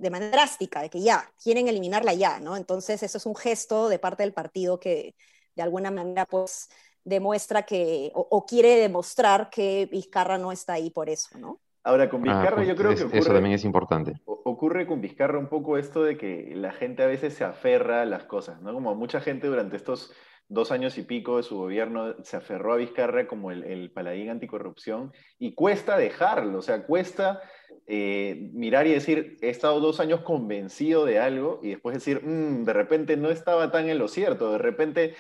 de 0.01 0.11
manera 0.11 0.33
drástica, 0.33 0.81
de 0.81 0.89
que 0.89 1.01
ya, 1.01 1.31
quieren 1.43 1.69
eliminarla 1.69 2.15
ya, 2.15 2.41
¿no? 2.41 2.57
Entonces, 2.57 3.03
eso 3.03 3.19
es 3.19 3.27
un 3.27 3.37
gesto 3.37 3.89
de 3.89 3.99
parte 3.99 4.23
del 4.23 4.33
partido 4.33 4.81
que 4.81 5.15
de 5.55 5.63
alguna 5.63 5.91
manera, 5.91 6.25
pues, 6.25 6.71
demuestra 7.05 7.63
que, 7.65 8.11
o, 8.15 8.47
quiere 8.47 8.77
demostrar 8.77 9.51
que 9.51 9.89
Vizcarra 9.91 10.39
no 10.39 10.53
está 10.53 10.75
ahí 10.75 10.91
por 10.91 11.11
eso, 11.11 11.39
¿no? 11.39 11.61
Ahora, 11.83 12.09
con 12.09 12.21
ah, 12.21 12.25
Vizcarra 12.25 12.57
pues, 12.57 12.69
yo 12.69 12.77
creo 12.77 12.95
que 12.95 13.05
ocurre, 13.05 13.19
Eso 13.19 13.33
también 13.33 13.55
es 13.55 13.65
importante. 13.65 14.15
Ocurre 14.25 14.87
con 14.87 15.01
Vizcarra 15.01 15.39
un 15.39 15.49
poco 15.49 15.77
esto 15.77 16.03
de 16.03 16.17
que 16.17 16.53
la 16.55 16.73
gente 16.73 17.03
a 17.03 17.07
veces 17.07 17.35
se 17.35 17.45
aferra 17.45 18.03
a 18.03 18.07
las 18.07 18.25
cosas, 18.25 18.61
¿no? 18.63 18.73
Como 18.73 18.95
mucha 18.95 19.21
gente 19.21 19.49
durante 19.49 19.77
estos 19.77 20.13
dos 20.49 20.73
años 20.73 20.99
y 20.99 21.03
pico 21.03 21.37
de 21.37 21.43
su 21.43 21.57
gobierno 21.57 22.15
se 22.23 22.37
aferró 22.37 22.73
a 22.73 22.77
Vizcarra 22.77 23.27
como 23.27 23.51
el, 23.51 23.65
el 23.65 23.93
paladín 23.93 24.31
anticorrupción 24.31 25.13
y 25.39 25.55
cuesta 25.55 25.97
dejarlo, 25.97 26.59
o 26.59 26.63
sea, 26.63 26.87
cuesta 26.87 27.41
eh, 27.87 28.51
mirar 28.53 28.87
y 28.87 28.93
decir, 28.93 29.37
he 29.41 29.49
estado 29.51 29.81
dos 29.81 30.01
años 30.01 30.21
convencido 30.21 31.05
de 31.05 31.19
algo 31.19 31.61
y 31.63 31.71
después 31.71 31.95
decir, 31.95 32.25
mm, 32.25 32.65
de 32.65 32.73
repente 32.73 33.17
no 33.17 33.31
estaba 33.31 33.71
tan 33.73 33.89
en 33.89 33.99
lo 33.99 34.09
cierto, 34.09 34.53
de 34.53 34.59
repente, 34.59 35.15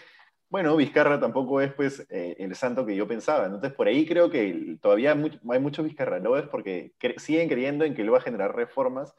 bueno, 0.48 0.76
Vizcarra 0.76 1.18
tampoco 1.18 1.60
es 1.60 1.72
pues 1.72 2.06
eh, 2.10 2.36
el 2.38 2.54
santo 2.54 2.86
que 2.86 2.96
yo 2.96 3.08
pensaba. 3.08 3.46
Entonces, 3.46 3.72
por 3.72 3.88
ahí 3.88 4.06
creo 4.06 4.30
que 4.30 4.76
todavía 4.80 5.12
hay, 5.12 5.60
muchos 5.60 5.84
Vizcarranoves 5.84 6.48
porque 6.48 6.92
siguen 7.16 7.48
creyendo 7.48 7.84
en 7.84 7.94
que 7.94 8.04
lo 8.04 8.12
va 8.12 8.18
a 8.18 8.22
generar 8.22 8.54
reformas. 8.54 9.14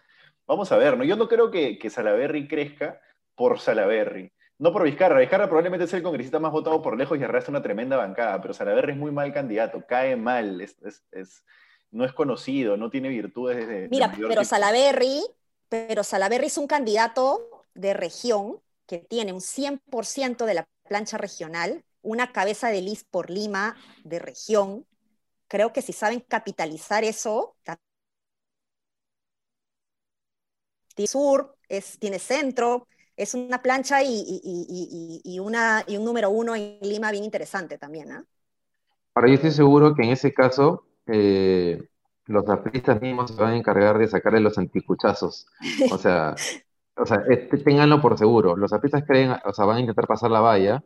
Vamos 0.48 0.72
a 0.72 0.78
ver, 0.78 0.98
¿no? 0.98 1.04
Yo 1.04 1.16
no 1.18 1.28
creo 1.28 1.52
que, 1.52 1.78
que 1.80 1.90
Salaverry 1.90 2.48
crezca 2.48 3.02
por 3.36 3.60
Salaverry. 3.60 4.32
No 4.60 4.72
por 4.74 4.84
Vizcarra. 4.84 5.20
Vizcarra 5.20 5.48
probablemente 5.48 5.86
es 5.86 5.94
el 5.94 6.04
congresista 6.04 6.40
más 6.40 6.52
votado 6.52 6.82
por 6.82 6.98
lejos 6.98 7.20
y 7.20 7.24
arrastra 7.24 7.52
una 7.52 7.62
tremenda 7.62 7.98
bancada, 7.98 8.42
pero 8.42 8.54
Salaverry 8.54 8.94
es 8.94 8.98
muy 8.98 9.12
mal 9.12 9.34
candidato, 9.34 9.84
cae 9.88 10.16
mal, 10.16 10.62
es 10.62 10.76
no 11.92 12.06
es 12.06 12.14
conocido, 12.14 12.78
no 12.78 12.90
tiene 12.90 13.10
virtudes 13.10 13.68
de... 13.68 13.88
Mira, 13.90 14.14
pero 14.16 14.44
Salaberry, 14.44 15.22
pero 15.70 16.04
Salaberry 16.04 16.48
es 16.48 16.58
un 16.58 16.68
candidato 16.68 17.66
de 17.74 17.94
región 17.94 18.62
que 18.86 19.00
tiene 19.00 19.34
un 19.34 19.42
100% 19.42 20.46
de 20.46 20.54
la 20.54 20.68
plancha 20.88 21.18
regional, 21.18 21.84
una 22.02 22.32
cabeza 22.32 22.70
de 22.70 22.82
list 22.82 23.08
por 23.10 23.30
Lima 23.30 23.76
de 24.04 24.20
región. 24.20 24.86
Creo 25.48 25.74
que 25.74 25.82
si 25.82 25.94
saben 25.94 26.22
capitalizar 26.22 27.04
eso, 27.04 27.56
tiene 30.96 31.08
sur, 31.08 31.56
es, 31.68 32.00
tiene 32.00 32.20
centro, 32.20 32.88
es 33.16 33.34
una 33.34 33.62
plancha 33.62 34.02
y, 34.04 35.40
una, 35.40 35.84
y 35.88 35.98
un 35.98 36.06
número 36.06 36.30
uno 36.30 36.56
en 36.56 36.80
Lima 36.82 37.12
bien 37.12 37.24
interesante 37.24 37.78
también. 37.78 38.12
¿ah? 38.12 38.26
Ahora, 39.14 39.28
yo 39.28 39.36
estoy 39.36 39.52
seguro 39.52 39.94
que 39.94 40.04
en 40.04 40.10
ese 40.10 40.34
caso 40.34 40.86
eh, 41.12 41.84
los 42.26 42.48
artistas 42.50 43.02
mismos 43.02 43.32
se 43.32 43.42
van 43.42 43.54
a 43.54 43.58
encargar 43.58 43.98
de 43.98 44.08
sacarle 44.08 44.40
los 44.40 44.58
anticuchazos. 44.58 45.48
O 45.92 45.98
sea, 45.98 46.36
o 46.96 47.06
sea, 47.06 47.24
este, 47.30 47.58
ténganlo 47.58 48.02
por 48.02 48.18
seguro. 48.18 48.56
Los 48.56 48.74
artistas 48.74 49.04
creen, 49.08 49.36
o 49.46 49.54
sea, 49.54 49.66
van 49.66 49.78
a 49.78 49.82
intentar 49.82 50.08
pasar 50.08 50.32
la 50.32 50.42
valla 50.42 50.84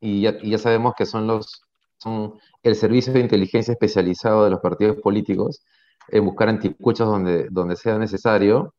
y 0.00 0.22
ya, 0.22 0.38
ya 0.42 0.58
sabemos 0.58 0.94
que 0.96 1.06
son 1.06 1.26
los 1.26 1.62
son 1.98 2.34
el 2.62 2.76
servicio 2.76 3.12
de 3.12 3.20
inteligencia 3.20 3.72
especializado 3.72 4.44
de 4.44 4.50
los 4.50 4.60
partidos 4.60 4.98
políticos 4.98 5.64
en 6.08 6.24
buscar 6.24 6.48
anticuchos 6.48 7.08
donde, 7.08 7.48
donde 7.50 7.76
sea 7.76 7.98
necesario 7.98 8.74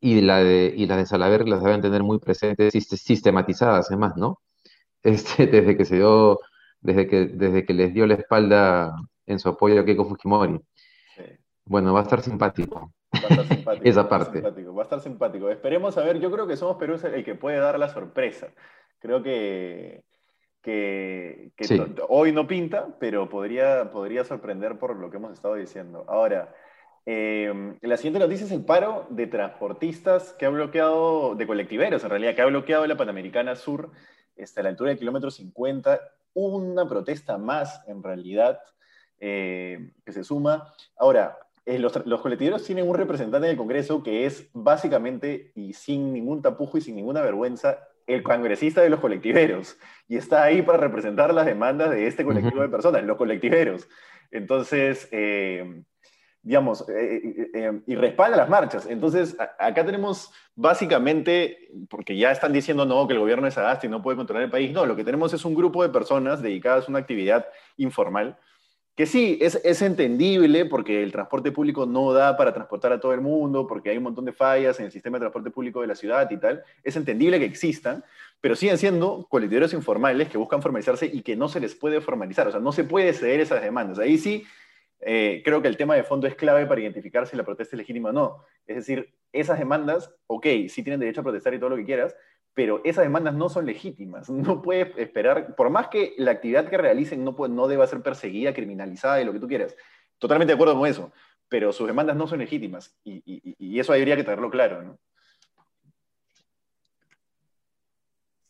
y 0.00 0.20
la 0.22 0.38
de, 0.38 0.74
y 0.76 0.86
las 0.86 0.98
de 0.98 1.06
Salaver 1.06 1.48
las 1.48 1.62
deben 1.62 1.80
tener 1.80 2.02
muy 2.02 2.18
presentes, 2.18 2.72
sistematizadas 2.72 3.88
además, 3.88 4.16
¿no? 4.16 4.40
Este, 5.04 5.48
desde 5.48 5.76
que 5.76 5.84
se 5.84 5.96
dio, 5.96 6.38
desde 6.80 7.08
que, 7.08 7.26
desde 7.26 7.66
que 7.66 7.74
les 7.74 7.92
dio 7.94 8.06
la 8.06 8.14
espalda 8.14 8.94
en 9.26 9.38
su 9.38 9.48
apoyo 9.48 9.80
a 9.80 9.84
Keiko 9.84 10.04
Fujimori. 10.04 10.60
Bueno, 11.64 11.92
va 11.92 12.00
a 12.00 12.02
estar 12.02 12.20
simpático. 12.20 12.92
Va 13.14 13.18
a 13.18 13.28
estar 13.28 13.46
simpático. 13.46 13.84
Esa 13.88 14.08
parte. 14.08 14.40
Va 14.40 14.48
a, 14.48 14.82
estar 14.82 15.00
simpático. 15.00 15.50
Esperemos 15.50 15.96
a 15.96 16.02
ver, 16.02 16.18
yo 16.18 16.30
creo 16.30 16.46
que 16.46 16.56
Somos 16.56 16.76
Perú 16.76 16.98
el 17.02 17.24
que 17.24 17.34
puede 17.34 17.58
dar 17.58 17.78
la 17.78 17.88
sorpresa. 17.88 18.48
Creo 18.98 19.22
que, 19.22 20.04
que, 20.62 21.52
hoy 22.08 22.32
no 22.32 22.46
pinta, 22.46 22.96
pero 22.98 23.28
podría, 23.28 23.90
podría 23.90 24.24
sorprender 24.24 24.78
por 24.78 24.96
lo 24.96 25.10
que 25.10 25.16
hemos 25.16 25.32
estado 25.32 25.54
diciendo. 25.54 26.04
Ahora, 26.08 26.54
eh, 27.04 27.52
la 27.80 27.96
siguiente 27.96 28.20
noticia 28.20 28.46
es 28.46 28.52
el 28.52 28.64
paro 28.64 29.06
de 29.10 29.26
transportistas 29.26 30.32
que 30.34 30.46
ha 30.46 30.50
bloqueado, 30.50 31.34
de 31.34 31.46
colectiveros 31.46 32.04
en 32.04 32.10
realidad, 32.10 32.34
que 32.34 32.42
ha 32.42 32.46
bloqueado 32.46 32.86
la 32.86 32.96
Panamericana 32.96 33.56
Sur 33.56 33.90
hasta 34.40 34.62
la 34.62 34.68
altura 34.70 34.90
del 34.90 34.98
kilómetro 34.98 35.30
50. 35.30 36.00
Una 36.34 36.88
protesta 36.88 37.38
más, 37.38 37.86
en 37.88 38.02
realidad, 38.02 38.60
eh, 39.24 39.92
que 40.04 40.10
se 40.10 40.24
suma. 40.24 40.74
Ahora, 40.96 41.38
eh, 41.64 41.78
los, 41.78 42.04
los, 42.06 42.20
colectiveros 42.20 42.64
tienen 42.64 42.88
un 42.88 42.96
representante 42.96 43.46
en 43.46 43.52
el 43.52 43.56
Congreso 43.56 44.02
que 44.02 44.26
es 44.26 44.50
básicamente, 44.52 45.52
y 45.54 45.74
sin 45.74 46.12
ningún 46.12 46.42
tapujo 46.42 46.76
y 46.76 46.80
sin 46.80 46.96
ninguna 46.96 47.22
vergüenza, 47.22 47.78
el 48.08 48.24
congresista 48.24 48.80
de 48.80 48.90
los 48.90 48.98
colectiveros. 48.98 49.78
Y 50.08 50.16
está 50.16 50.42
ahí 50.42 50.60
para 50.62 50.78
representar 50.78 51.32
las 51.32 51.46
demandas 51.46 51.90
de 51.90 52.08
este 52.08 52.24
colectivo 52.24 52.62
de 52.62 52.68
personas, 52.68 53.04
los 53.04 53.16
colectiveros. 53.16 53.88
Entonces, 54.32 55.08
eh, 55.12 55.84
digamos, 56.42 56.84
y 57.86 57.94
respalda 57.94 58.36
las 58.36 58.48
marchas. 58.48 58.86
Entonces, 58.86 59.36
acá 59.38 59.86
tenemos 59.86 60.32
básicamente, 60.56 61.68
porque 61.88 62.16
ya 62.16 62.32
están 62.32 62.52
diciendo 62.52 62.84
no, 62.84 63.06
que 63.06 63.14
el 63.14 63.20
gobierno 63.20 63.46
es 63.46 63.56
agaste 63.56 63.86
y 63.86 63.90
no 63.90 64.02
puede 64.02 64.16
controlar 64.16 64.42
el 64.42 64.50
país, 64.50 64.72
no, 64.72 64.84
lo 64.84 64.96
que 64.96 65.04
tenemos 65.04 65.32
es 65.32 65.44
un 65.44 65.54
grupo 65.54 65.84
de 65.84 65.90
personas 65.90 66.42
dedicadas 66.42 66.88
a 66.88 66.90
una 66.90 66.98
actividad 66.98 67.46
informal 67.76 68.36
que 68.94 69.06
sí, 69.06 69.38
es, 69.40 69.58
es, 69.64 69.80
entendible 69.80 70.66
porque 70.66 71.02
el 71.02 71.12
transporte 71.12 71.50
público 71.50 71.86
no 71.86 72.12
da 72.12 72.36
para 72.36 72.52
transportar 72.52 72.92
a 72.92 73.00
todo 73.00 73.14
el 73.14 73.22
mundo, 73.22 73.66
porque 73.66 73.88
hay 73.88 73.96
un 73.96 74.02
montón 74.02 74.26
de 74.26 74.32
fallas 74.32 74.78
en 74.80 74.86
el 74.86 74.92
sistema 74.92 75.16
de 75.16 75.20
transporte 75.20 75.50
público 75.50 75.80
de 75.80 75.86
la 75.86 75.94
ciudad 75.94 76.30
y 76.30 76.36
tal. 76.36 76.62
Es 76.84 76.96
entendible 76.96 77.38
que 77.38 77.46
existan, 77.46 78.04
pero 78.40 78.54
siguen 78.54 78.76
siendo 78.76 79.26
colectiveros 79.30 79.72
informales 79.72 80.28
que 80.28 80.36
buscan 80.36 80.60
formalizarse 80.60 81.06
y 81.06 81.22
que 81.22 81.36
no 81.36 81.48
se 81.48 81.60
les 81.60 81.74
puede 81.74 82.02
formalizar. 82.02 82.48
O 82.48 82.50
sea, 82.50 82.60
no 82.60 82.72
se 82.72 82.84
puede 82.84 83.14
ceder 83.14 83.40
esas 83.40 83.62
demandas. 83.62 83.98
Ahí 83.98 84.18
sí, 84.18 84.44
eh, 85.00 85.42
creo 85.44 85.62
que 85.62 85.68
el 85.68 85.76
tema 85.76 85.94
de 85.96 86.04
fondo 86.04 86.26
es 86.26 86.34
clave 86.34 86.66
para 86.66 86.80
identificar 86.80 87.26
si 87.26 87.36
la 87.36 87.44
protesta 87.44 87.74
es 87.74 87.78
legítima 87.78 88.10
o 88.10 88.12
no. 88.12 88.44
Es 88.66 88.76
decir, 88.76 89.14
esas 89.32 89.58
demandas, 89.58 90.14
ok, 90.26 90.46
sí 90.68 90.82
tienen 90.82 91.00
derecho 91.00 91.22
a 91.22 91.24
protestar 91.24 91.54
y 91.54 91.58
todo 91.58 91.70
lo 91.70 91.76
que 91.76 91.84
quieras, 91.84 92.14
pero 92.54 92.80
esas 92.84 93.04
demandas 93.04 93.34
no 93.34 93.48
son 93.48 93.66
legítimas. 93.66 94.28
No 94.30 94.62
puedes 94.62 94.96
esperar, 94.98 95.54
por 95.54 95.70
más 95.70 95.88
que 95.88 96.14
la 96.18 96.32
actividad 96.32 96.68
que 96.68 96.76
realicen 96.76 97.24
no, 97.24 97.36
no 97.48 97.68
deba 97.68 97.86
ser 97.86 98.02
perseguida, 98.02 98.52
criminalizada 98.52 99.20
y 99.20 99.24
lo 99.24 99.32
que 99.32 99.40
tú 99.40 99.48
quieras. 99.48 99.76
Totalmente 100.18 100.52
de 100.52 100.54
acuerdo 100.54 100.78
con 100.78 100.88
eso, 100.88 101.12
pero 101.48 101.72
sus 101.72 101.86
demandas 101.86 102.16
no 102.16 102.26
son 102.26 102.38
legítimas 102.38 102.96
y, 103.04 103.22
y, 103.58 103.80
eso 103.80 103.92
habría 103.92 104.16
que 104.16 104.24
tenerlo 104.24 104.50
claro. 104.50 104.82
¿no? 104.82 104.98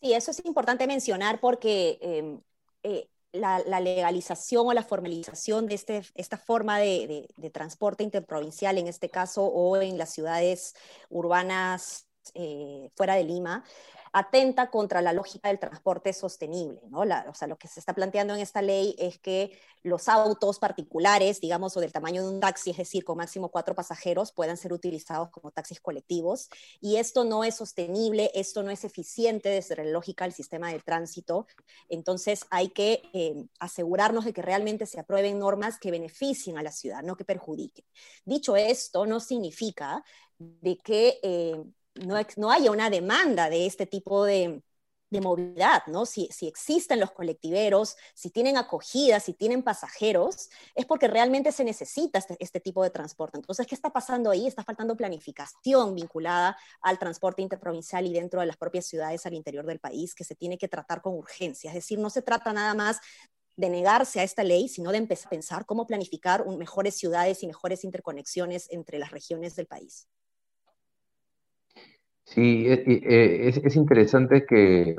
Sí, 0.01 0.13
eso 0.13 0.31
es 0.31 0.45
importante 0.45 0.85
mencionar 0.85 1.39
porque 1.39 1.97
em, 2.01 2.41
eh, 2.83 3.07
la, 3.33 3.79
legalización 3.79 4.67
o 4.67 4.73
la 4.73 4.83
formalización 4.83 5.67
de 5.67 5.75
este, 5.75 6.01
esta 6.15 6.37
forma 6.37 6.77
de, 6.79 7.27
transporte 7.51 8.03
interprovincial, 8.03 8.77
en 8.77 8.87
este 8.87 9.09
caso, 9.09 9.43
o 9.43 9.75
en 9.77 9.97
las 9.97 10.13
ciudades 10.13 10.75
urbanas 11.09 12.07
eh, 12.33 12.89
fuera 12.95 13.15
de 13.15 13.23
Lima, 13.23 13.63
atenta 14.13 14.69
contra 14.69 15.01
la 15.01 15.11
lógica 15.11 15.49
del 15.49 15.59
transporte 15.59 16.13
sostenible. 16.13 16.81
¿no? 16.89 16.99
o 16.99 17.33
sea, 17.33 17.47
lo 17.47 17.57
que 17.57 17.67
se 17.67 17.79
está 17.79 17.93
planteando 17.93 18.35
en 18.35 18.41
esta 18.41 18.61
ley 18.61 18.95
es 18.99 19.17
que 19.17 19.57
los 19.81 20.07
autos 20.07 20.59
particulares, 20.59 21.41
digamos, 21.41 21.75
o 21.75 21.81
del 21.81 21.91
tamaño 21.91 22.21
de 22.21 22.29
un 22.29 22.39
taxi, 22.39 22.69
es 22.69 22.77
decir, 22.77 23.03
con 23.03 23.17
máximo 23.17 23.49
cuatro 23.49 23.73
pasajeros, 23.73 24.31
puedan 24.31 24.55
ser 24.55 24.71
utilizados 24.71 25.31
como 25.31 25.51
taxis 25.51 25.81
colectivos. 25.81 26.49
Y 26.79 26.97
esto 26.97 27.25
no 27.25 27.43
es 27.43 27.55
sostenible, 27.55 28.29
esto 28.35 28.61
no 28.61 28.69
es 28.69 28.83
eficiente 28.83 29.49
desde 29.49 29.77
la 29.77 29.85
lógica 29.85 30.25
del 30.25 30.33
sistema 30.33 30.71
del 30.71 30.83
tránsito. 30.83 31.47
Entonces 31.89 32.45
hay 32.51 32.69
que 32.69 33.01
eh, 33.13 33.47
asegurarnos 33.59 34.25
de 34.25 34.33
que 34.33 34.43
realmente 34.43 34.85
se 34.85 34.99
aprueben 34.99 35.39
normas 35.39 35.79
que 35.79 35.89
beneficien 35.89 36.59
a 36.59 36.63
la 36.63 36.71
ciudad, 36.71 37.01
no 37.01 37.17
que 37.17 37.25
perjudiquen. 37.25 37.85
Dicho 38.25 38.55
esto, 38.55 39.07
no 39.07 39.19
significa 39.19 40.03
de 40.37 40.77
que... 40.77 41.19
Eh, 41.23 41.63
no, 41.95 42.51
haya 42.51 42.71
una 42.71 42.89
demanda 42.89 43.49
de 43.49 43.65
este 43.65 43.85
tipo 43.85 44.25
de, 44.25 44.61
movilidad, 45.21 45.83
¿no? 45.85 46.07
Si, 46.07 46.27
existen 46.41 46.99
los 46.99 47.11
colectiveros, 47.11 47.95
si 48.15 48.31
tienen 48.31 48.57
acogida, 48.57 49.19
si 49.19 49.33
tienen 49.33 49.61
pasajeros, 49.61 50.49
es 50.73 50.87
porque 50.87 51.07
realmente 51.07 51.51
se 51.51 51.63
necesita 51.63 52.17
este, 52.17 52.35
este, 52.39 52.59
tipo 52.59 52.81
de 52.81 52.89
transporte. 52.89 53.37
Entonces, 53.37 53.67
¿qué 53.67 53.75
está 53.75 53.91
pasando 53.91 54.31
ahí? 54.31 54.47
Está 54.47 54.63
faltando 54.63 54.97
planificación 54.97 55.93
vinculada 55.93 56.57
al 56.81 56.97
transporte 56.97 57.43
interprovincial 57.43 58.07
y 58.07 58.13
dentro 58.13 58.39
de 58.39 58.47
las 58.47 58.57
propias 58.57 58.87
ciudades 58.87 59.23
al 59.27 59.35
interior 59.35 59.67
del 59.67 59.79
país, 59.79 60.15
que 60.15 60.23
se 60.23 60.33
tiene 60.33 60.57
que 60.57 60.67
tratar 60.67 61.03
con 61.03 61.13
urgencia. 61.13 61.69
Es 61.69 61.75
decir, 61.75 61.99
no 61.99 62.09
se 62.09 62.23
trata 62.23 62.51
nada 62.51 62.73
más 62.73 62.99
de 63.55 63.69
negarse 63.69 64.19
a 64.19 64.23
esta 64.23 64.43
ley, 64.43 64.67
sino 64.67 64.91
de 64.91 64.97
empezar 64.97 65.27
a 65.27 65.29
pensar 65.29 65.65
cómo 65.67 65.85
planificar 65.85 66.43
mejores 66.47 66.95
ciudades 66.95 67.43
y 67.43 67.47
mejores 67.47 67.83
interconexiones 67.83 68.67
entre 68.71 68.97
las 68.97 69.11
regiones 69.11 69.55
del 69.55 69.67
país. 69.67 70.07
Sí, 72.25 72.65
e, 72.67 72.83
e, 72.87 73.47
es, 73.49 73.57
es 73.57 73.75
interesante 73.75 74.45
que, 74.45 74.95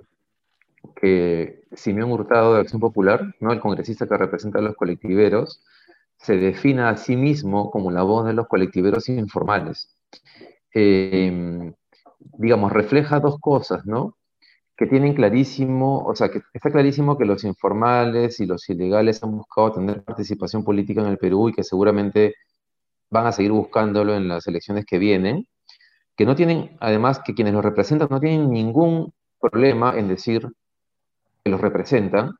que 0.97 1.65
Simeón 1.73 2.13
Hurtado 2.13 2.55
de 2.55 2.61
Acción 2.61 2.81
Popular, 2.81 3.35
¿no? 3.41 3.53
el 3.53 3.61
congresista 3.61 4.07
que 4.07 4.17
representa 4.17 4.59
a 4.59 4.63
los 4.63 4.77
colectiveros, 4.77 5.63
se 6.17 6.37
defina 6.37 6.91
a 6.91 6.97
sí 6.97 7.17
mismo 7.17 7.71
como 7.71 7.91
la 7.91 8.03
voz 8.03 8.27
de 8.27 8.35
los 8.35 8.47
colectiveros 8.49 9.09
informales. 9.09 9.95
Em, 10.73 11.73
digamos, 12.39 12.73
refleja 12.73 13.21
dos 13.21 13.39
cosas, 13.41 13.87
¿no? 13.87 14.17
Que 14.77 14.87
tienen 14.87 15.15
clarísimo, 15.15 16.05
o 16.05 16.15
sea, 16.17 16.31
que 16.31 16.43
está 16.53 16.71
clarísimo 16.71 17.19
que 17.19 17.25
los 17.27 17.45
informales 17.45 18.41
y 18.41 18.47
los 18.47 18.69
ilegales 18.71 19.23
han 19.23 19.33
buscado 19.37 19.73
tener 19.73 20.03
participación 20.05 20.65
política 20.65 21.03
en 21.03 21.09
el 21.09 21.19
Perú 21.19 21.49
y 21.51 21.53
que 21.55 21.65
seguramente 21.65 22.35
van 23.11 23.27
a 23.27 23.33
seguir 23.33 23.53
buscándolo 23.53 24.15
en 24.17 24.29
las 24.29 24.47
elecciones 24.47 24.85
que 24.87 24.99
vienen 24.99 25.47
que 26.17 26.27
no 26.27 26.35
tienen, 26.35 26.77
además, 26.81 27.21
que 27.25 27.35
quienes 27.35 27.55
los 27.55 27.65
representan 27.65 28.09
no 28.11 28.21
tienen 28.21 28.51
ningún 28.51 29.13
problema 29.41 29.99
en 29.99 30.09
decir 30.09 30.49
que 31.43 31.51
los 31.51 31.61
representan, 31.61 32.37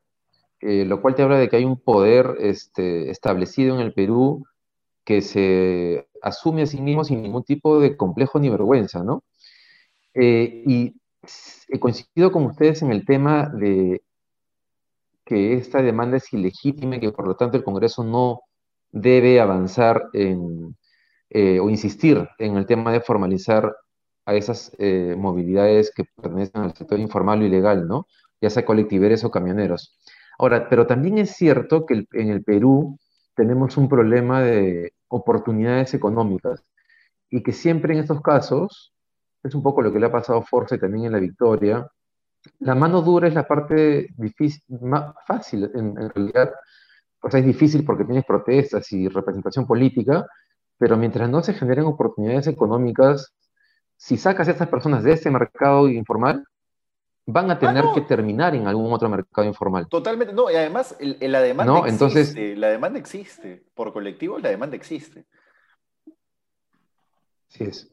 eh, 0.61 0.85
lo 0.85 1.01
cual 1.01 1.15
te 1.15 1.23
habla 1.23 1.37
de 1.37 1.49
que 1.49 1.57
hay 1.57 1.65
un 1.65 1.79
poder 1.79 2.37
este, 2.39 3.11
establecido 3.11 3.75
en 3.75 3.81
el 3.81 3.93
Perú 3.93 4.45
que 5.03 5.21
se 5.21 6.07
asume 6.21 6.63
a 6.63 6.65
sí 6.65 6.81
mismo 6.81 7.03
sin 7.03 7.21
ningún 7.21 7.43
tipo 7.43 7.79
de 7.79 7.95
complejo 7.95 8.39
ni 8.39 8.49
vergüenza, 8.49 9.03
¿no? 9.03 9.23
Eh, 10.13 10.63
y 10.65 10.95
he 11.67 11.79
coincidido 11.79 12.31
con 12.31 12.45
ustedes 12.45 12.81
en 12.81 12.91
el 12.91 13.05
tema 13.05 13.49
de 13.49 14.01
que 15.25 15.55
esta 15.55 15.81
demanda 15.81 16.17
es 16.17 16.31
ilegítima 16.33 16.95
y 16.95 16.99
que 16.99 17.11
por 17.11 17.27
lo 17.27 17.35
tanto 17.35 17.57
el 17.57 17.63
Congreso 17.63 18.03
no 18.03 18.41
debe 18.91 19.39
avanzar 19.39 20.09
en, 20.13 20.75
eh, 21.29 21.59
o 21.59 21.69
insistir 21.69 22.27
en 22.37 22.57
el 22.57 22.65
tema 22.65 22.91
de 22.91 23.01
formalizar 23.01 23.75
a 24.25 24.33
esas 24.35 24.71
eh, 24.79 25.15
movilidades 25.17 25.91
que 25.95 26.03
pertenecen 26.03 26.61
al 26.61 26.75
sector 26.75 26.99
informal 26.99 27.41
o 27.41 27.45
ilegal, 27.45 27.87
¿no? 27.87 28.07
Ya 28.41 28.49
sea 28.49 28.65
colectiveros 28.65 29.23
o 29.23 29.31
camioneros. 29.31 29.97
Ahora, 30.37 30.67
pero 30.69 30.87
también 30.87 31.17
es 31.17 31.31
cierto 31.31 31.85
que 31.85 32.05
en 32.13 32.29
el 32.29 32.43
Perú 32.43 32.97
tenemos 33.35 33.77
un 33.77 33.87
problema 33.87 34.41
de 34.41 34.93
oportunidades 35.07 35.93
económicas 35.93 36.63
y 37.29 37.43
que 37.43 37.51
siempre 37.51 37.93
en 37.93 38.01
estos 38.01 38.21
casos, 38.21 38.93
es 39.43 39.55
un 39.55 39.63
poco 39.63 39.81
lo 39.81 39.93
que 39.93 39.99
le 39.99 40.07
ha 40.07 40.11
pasado 40.11 40.39
a 40.39 40.43
Force 40.43 40.77
también 40.77 41.05
en 41.05 41.11
la 41.13 41.19
victoria, 41.19 41.87
la 42.59 42.75
mano 42.75 43.01
dura 43.01 43.27
es 43.27 43.33
la 43.33 43.47
parte 43.47 44.09
difícil, 44.17 44.63
más 44.81 45.13
fácil 45.25 45.69
en, 45.73 45.97
en 45.99 46.09
realidad, 46.09 46.51
o 47.21 47.29
sea, 47.29 47.39
es 47.39 47.45
difícil 47.45 47.83
porque 47.83 48.05
tienes 48.05 48.25
protestas 48.25 48.91
y 48.91 49.07
representación 49.07 49.65
política, 49.65 50.25
pero 50.77 50.97
mientras 50.97 51.29
no 51.29 51.41
se 51.41 51.53
generen 51.53 51.85
oportunidades 51.85 52.47
económicas, 52.47 53.33
si 53.97 54.17
sacas 54.17 54.47
a 54.47 54.51
estas 54.51 54.67
personas 54.67 55.03
de 55.03 55.13
ese 55.13 55.31
mercado 55.31 55.87
informal, 55.87 56.45
van 57.25 57.49
a 57.49 57.53
ah, 57.53 57.59
tener 57.59 57.85
que 57.93 58.01
terminar 58.01 58.55
en 58.55 58.67
algún 58.67 58.91
otro 58.93 59.09
mercado 59.09 59.47
informal. 59.47 59.87
Totalmente, 59.87 60.33
no, 60.33 60.51
y 60.51 60.55
además 60.55 60.95
la 60.99 61.41
demanda 61.41 61.73
¿No? 61.73 61.85
existe, 61.85 62.05
Entonces, 62.05 62.57
la 62.57 62.67
demanda 62.69 62.99
existe, 62.99 63.63
por 63.73 63.93
colectivo 63.93 64.37
la 64.39 64.49
demanda 64.49 64.75
existe. 64.75 65.25
Sí 67.47 67.63
es. 67.63 67.89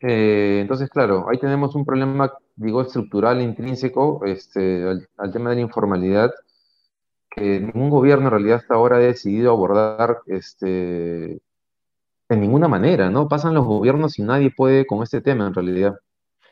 Eh, 0.00 0.60
entonces, 0.62 0.88
claro, 0.88 1.26
ahí 1.30 1.38
tenemos 1.38 1.74
un 1.74 1.84
problema, 1.84 2.32
digo, 2.56 2.80
estructural, 2.80 3.42
intrínseco, 3.42 4.24
este, 4.24 4.88
al, 4.88 5.08
al, 5.18 5.32
tema 5.32 5.50
de 5.50 5.56
la 5.56 5.62
informalidad, 5.62 6.32
que 7.30 7.60
ningún 7.60 7.90
gobierno 7.90 8.26
en 8.26 8.30
realidad 8.30 8.56
hasta 8.56 8.74
ahora 8.74 8.96
ha 8.96 9.00
decidido 9.00 9.52
abordar 9.52 10.22
este, 10.26 11.40
de 12.34 12.40
ninguna 12.40 12.68
manera, 12.68 13.10
¿no? 13.10 13.28
Pasan 13.28 13.54
los 13.54 13.66
gobiernos 13.66 14.18
y 14.18 14.22
nadie 14.22 14.50
puede 14.50 14.86
con 14.86 15.02
este 15.02 15.20
tema 15.20 15.46
en 15.46 15.54
realidad. 15.54 15.96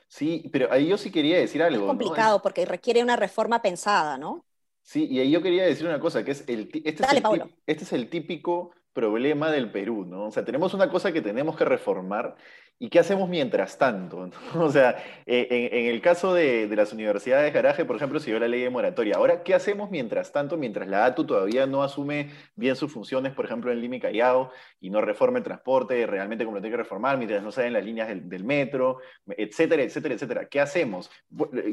Sí, 0.09 0.49
pero 0.53 0.73
ahí 0.73 0.89
yo 0.89 0.99
sí 0.99 1.11
quería 1.11 1.39
decir 1.39 1.63
algo. 1.63 1.85
Es 1.85 1.89
complicado 1.89 2.43
porque 2.43 2.65
requiere 2.65 3.03
una 3.03 3.17
reforma 3.17 3.63
pensada, 3.63 4.19
¿no? 4.19 4.45
Sí, 4.83 5.07
y 5.11 5.21
ahí 5.21 5.31
yo 5.31 5.43
quería 5.43 5.65
decir 5.65 5.87
una 5.87 6.01
cosa, 6.01 6.25
que 6.25 6.33
es 6.33 6.49
el, 6.49 6.71
este, 6.85 7.05
es 7.05 7.13
el, 7.13 7.55
este 7.67 7.85
es 7.85 7.93
el 7.93 8.09
típico 8.09 8.73
problema 8.93 9.51
del 9.51 9.71
Perú, 9.71 10.05
¿no? 10.05 10.27
O 10.27 10.31
sea, 10.31 10.45
tenemos 10.45 10.75
una 10.75 10.91
cosa 10.91 11.13
que 11.13 11.21
tenemos 11.21 11.57
que 11.57 11.65
reformar 11.65 12.37
¿Y 12.81 12.91
qué 12.91 13.01
hacemos 13.01 13.29
mientras 13.29 13.77
tanto? 13.77 14.31
O 14.55 14.71
sea, 14.71 14.97
eh, 15.27 15.69
en, 15.73 15.87
el 15.87 16.01
caso 16.01 16.33
de, 16.33 16.69
las 16.77 16.93
universidades 16.93 17.45
de 17.45 17.51
garaje, 17.51 17.85
por 17.85 17.97
ejemplo, 17.97 18.21
se 18.21 18.31
dio 18.31 18.39
la 18.39 18.47
ley 18.47 18.61
de 18.61 18.71
moratoria. 18.71 19.17
Ahora, 19.17 19.43
¿qué 19.43 19.55
hacemos 19.55 19.91
mientras 19.91 20.31
tanto, 20.31 20.57
mientras 20.57 20.87
la 20.89 21.05
ATU 21.07 21.25
todavía 21.25 21.67
no 21.67 21.83
asume 21.83 22.31
bien 22.55 22.77
sus 22.77 22.93
funciones, 22.93 23.33
por 23.33 23.47
ejemplo, 23.47 23.73
en 23.73 23.81
Lima 23.81 23.99
Callao, 23.99 24.53
y 24.81 24.91
no 24.91 25.01
reforma 25.01 25.39
el 25.39 25.45
transporte 25.45 26.07
realmente 26.07 26.45
como 26.45 26.57
lo 26.57 26.61
tiene 26.61 26.77
que 26.77 26.83
reformar, 26.83 27.17
mientras 27.19 27.43
no 27.43 27.51
salen 27.51 27.73
las 27.73 27.85
líneas 27.85 28.09
del, 28.09 28.45
metro, 28.45 28.99
etcétera, 29.37 29.83
etcétera, 29.83 30.15
etcétera? 30.15 30.45
¿Qué 30.49 30.61
hacemos? 30.61 31.11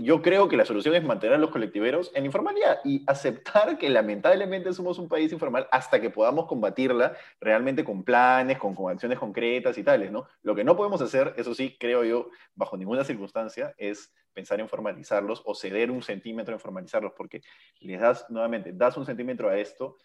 Yo 0.01 0.21
creo 0.23 0.49
que 0.49 0.57
la 0.57 0.65
solución 0.65 0.95
es 0.95 1.03
mantener 1.03 1.35
a 1.35 1.39
los 1.39 1.51
colectiveros 1.51 2.11
en 2.15 2.25
informalidad 2.25 2.79
y 2.83 3.03
aceptar 3.05 3.77
que 3.77 3.89
lamentablemente 3.89 4.73
somos 4.73 4.97
un 4.97 5.07
país 5.07 5.31
informal 5.31 5.67
hasta 5.71 6.01
que 6.01 6.09
podamos 6.09 6.47
combatirla 6.47 7.13
realmente 7.39 7.83
con 7.83 8.03
planes, 8.03 8.57
con 8.57 8.75
acciones 8.89 9.19
concretas 9.19 9.77
y 9.77 9.83
tales, 9.83 10.11
¿no? 10.11 10.27
Lo 10.41 10.55
que 10.55 10.63
no 10.63 10.75
podemos 10.75 10.94
hacer, 11.01 11.33
eso 11.37 11.53
sí, 11.53 11.75
creo 11.79 12.03
yo, 12.03 12.29
bajo 12.53 12.77
ninguna 12.77 13.03
circunstancia, 13.03 13.73
es 13.77 14.13
pensar 14.33 14.59
en 14.59 14.69
formalizarlos 14.69 15.41
o 15.45 15.55
ceder 15.55 15.91
un 15.91 16.01
centímetro 16.01 16.53
en 16.53 16.59
formalizarlos, 16.59 17.13
porque 17.15 17.41
les 17.79 17.99
das, 17.99 18.25
nuevamente, 18.29 18.73
das 18.73 18.97
un 18.97 19.05
centímetro 19.05 19.49
a 19.49 19.57
esto 19.57 19.97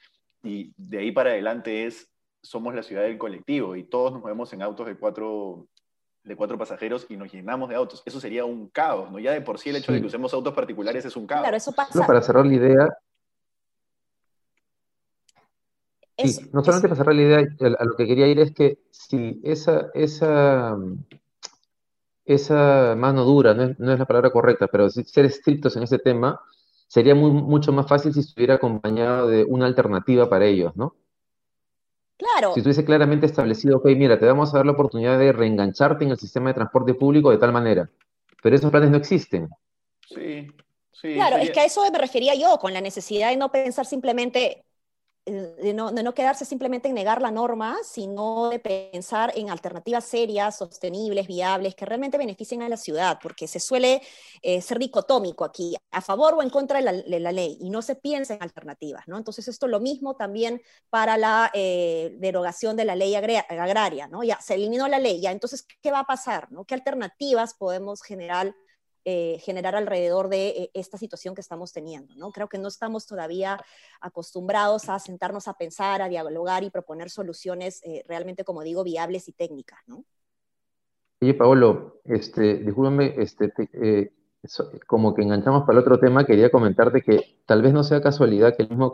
y 0.43 0.73
de 0.77 0.99
ahí 0.99 1.13
para 1.13 1.31
adelante 1.31 1.87
es 1.87 2.11
somos 2.43 2.75
la 2.75 2.83
ciudad 2.83 3.03
del 3.03 3.19
colectivo 3.19 3.77
y 3.77 3.85
todos 3.85 4.13
nos 4.13 4.23
movemos 4.23 4.53
en 4.53 4.63
autos 4.63 4.87
de 4.87 4.97
cuatro, 4.97 5.67
de 6.25 6.37
cuatro 6.37 6.57
pasajeros 6.57 7.07
y 7.09 7.17
nos 7.17 7.33
llenamos 7.33 7.69
de 7.69 7.75
autos. 7.75 8.03
Eso 8.07 8.21
sería 8.21 8.45
un 8.45 8.69
caos, 8.69 9.11
¿no? 9.11 9.19
Ya 9.19 9.33
de 9.33 9.43
por 9.43 9.59
sí 9.59 9.71
el 9.71 9.77
hecho 9.77 9.93
de 9.93 10.01
que 10.01 10.07
usemos 10.07 10.33
autos 10.33 10.55
particulares 10.55 11.05
es 11.05 11.17
un 11.17 11.27
caos. 11.27 11.43
Claro, 11.43 11.57
eso 11.57 11.73
pasa. 11.73 12.07
para 12.07 12.23
cerrar 12.23 12.47
la 12.47 12.55
idea, 12.55 12.99
no 16.53 16.63
solamente 16.63 16.89
para 16.89 16.97
cerrar 16.97 17.15
la 17.15 17.23
idea, 17.23 17.39
a 17.79 17.85
lo 17.85 17.97
que 17.97 18.07
quería 18.07 18.27
ir 18.27 18.41
es 18.41 18.53
que 18.53 18.79
si 18.91 19.41
esa, 19.45 19.91
esa, 19.95 20.77
esa 22.25 22.95
mano 22.97 23.25
dura, 23.25 23.55
no 23.55 23.65
es, 23.65 23.99
la 23.99 24.07
palabra 24.07 24.31
correcta, 24.31 24.67
pero 24.69 24.89
ser 24.91 25.25
estrictos 25.25 25.77
en 25.77 25.83
ese 25.83 25.99
tema, 25.99 26.41
sería 26.87 27.15
mucho 27.15 27.73
más 27.73 27.87
fácil 27.87 28.13
si 28.13 28.21
estuviera 28.21 28.55
acompañado 28.55 29.29
de 29.29 29.45
una 29.45 29.67
alternativa 29.67 30.29
para 30.29 30.47
ellos, 30.47 30.77
¿no? 30.77 30.97
Claro. 32.17 32.53
Si 32.53 32.61
estuviese 32.61 32.85
claramente 32.85 33.27
establecido, 33.27 33.79
ok, 33.79 33.87
mira, 33.97 34.19
te 34.19 34.27
vamos 34.27 34.53
a 34.53 34.59
dar 34.59 34.67
la 34.67 34.73
oportunidad 34.73 35.19
de 35.19 35.33
reengancharte 35.33 36.05
en 36.05 36.11
el 36.11 36.19
sistema 36.19 36.51
de 36.51 36.55
transporte 36.55 36.95
público 36.95 37.31
de 37.31 37.39
tal 37.39 37.53
manera. 37.53 37.89
Pero 38.43 38.57
esos 38.57 38.71
planes 38.71 38.91
no 38.91 38.99
existen. 38.99 39.49
Sí, 40.07 40.49
sí. 40.93 41.15
Claro, 41.15 41.39
es 41.39 41.51
que 41.51 41.61
a 41.61 41.65
eso 41.65 41.83
me 41.91 41.99
refería 41.99 42.35
yo, 42.35 42.59
con 42.59 42.75
la 42.75 42.81
necesidad 42.81 43.31
de 43.31 43.37
no 43.37 43.51
pensar 43.51 43.87
simplemente 43.87 44.65
de 45.27 45.75
no, 45.75 45.91
no, 45.91 46.15
quedarse 46.15 46.45
simplemente 46.45 46.89
en 46.89 46.95
negar 46.95 47.21
la 47.23 47.31
norma, 47.31 47.77
sino 47.85 48.49
de 48.49 48.59
pensar 48.59 49.33
en 49.37 49.51
alternativas 49.51 50.05
serias, 50.05 50.57
sostenibles, 50.57 51.27
viables, 51.27 51.75
que 51.75 51.85
realmente 51.85 52.19
beneficien 52.19 52.63
a 52.63 52.69
la 52.69 52.77
ciudad, 52.77 53.19
porque 53.23 53.47
se 53.47 53.61
suele 53.61 54.03
eh, 54.43 54.61
ser 54.61 54.79
dicotómico 54.79 55.45
aquí, 55.45 55.77
a 55.91 56.01
favor 56.01 56.35
o 56.35 56.43
en 56.43 56.51
contra 56.51 56.81
de 56.81 57.21
la, 57.21 57.33
ley, 57.33 57.59
y 57.61 57.71
no 57.71 57.83
se 57.83 57.97
piensa 57.97 58.35
en 58.35 58.43
alternativas, 58.43 59.07
¿no? 59.07 59.19
Entonces 59.19 59.47
esto 59.49 59.69
lo 59.69 59.81
mismo 59.81 60.17
también 60.17 60.63
para 60.89 61.17
la 61.17 61.51
eh, 61.55 62.15
derogación 62.19 62.77
de 62.77 62.85
la 62.85 62.97
ley 62.97 63.15
agraria, 63.15 64.09
¿no? 64.09 64.23
Ya 64.23 64.41
se 64.41 64.55
eliminó 64.55 64.89
la 64.89 64.99
ley, 64.99 65.21
ya 65.21 65.31
entonces, 65.33 65.67
¿qué 65.81 65.91
va 65.91 66.01
a 66.01 66.07
pasar? 66.07 66.51
¿no? 66.51 66.65
¿Qué 66.65 66.75
alternativas 66.75 67.55
podemos 67.55 68.03
generar? 68.03 68.55
Eh, 69.13 69.41
generar 69.41 69.75
alrededor 69.75 70.29
de 70.29 70.49
eh, 70.51 70.71
esta 70.73 70.97
situación 70.97 71.35
que 71.35 71.41
estamos 71.41 71.73
teniendo. 71.73 72.15
¿no? 72.15 72.31
Creo 72.31 72.49
que 72.49 72.59
no 72.59 72.69
estamos 72.69 73.09
todavía 73.09 73.59
acostumbrados 74.01 74.89
a 74.89 75.01
sentarnos 75.01 75.49
a 75.49 75.55
pensar, 75.55 76.01
a 76.01 76.09
dialogar 76.09 76.63
y 76.63 76.71
proponer 76.71 77.11
soluciones 77.11 77.83
eh, 77.83 78.05
realmente, 78.07 78.45
como 78.45 78.63
digo, 78.63 78.85
viables 78.85 79.27
y 79.27 79.33
técnicas. 79.33 79.81
Oye, 81.21 81.35
Paolo, 81.35 82.03
este, 82.05 82.59
discúlpame, 82.59 83.17
este, 83.19 83.53
como 84.87 85.13
que 85.13 85.23
enganchamos 85.23 85.63
para 85.63 85.73
el 85.73 85.83
otro 85.83 85.99
tema, 85.99 86.25
quería 86.25 86.49
comentarte 86.49 87.03
que 87.03 87.41
tal 87.47 87.63
vez 87.63 87.73
no 87.73 87.83
sea 87.83 88.01
casualidad 88.01 88.55
que 88.57 88.63
el 88.63 88.69
mismo 88.69 88.93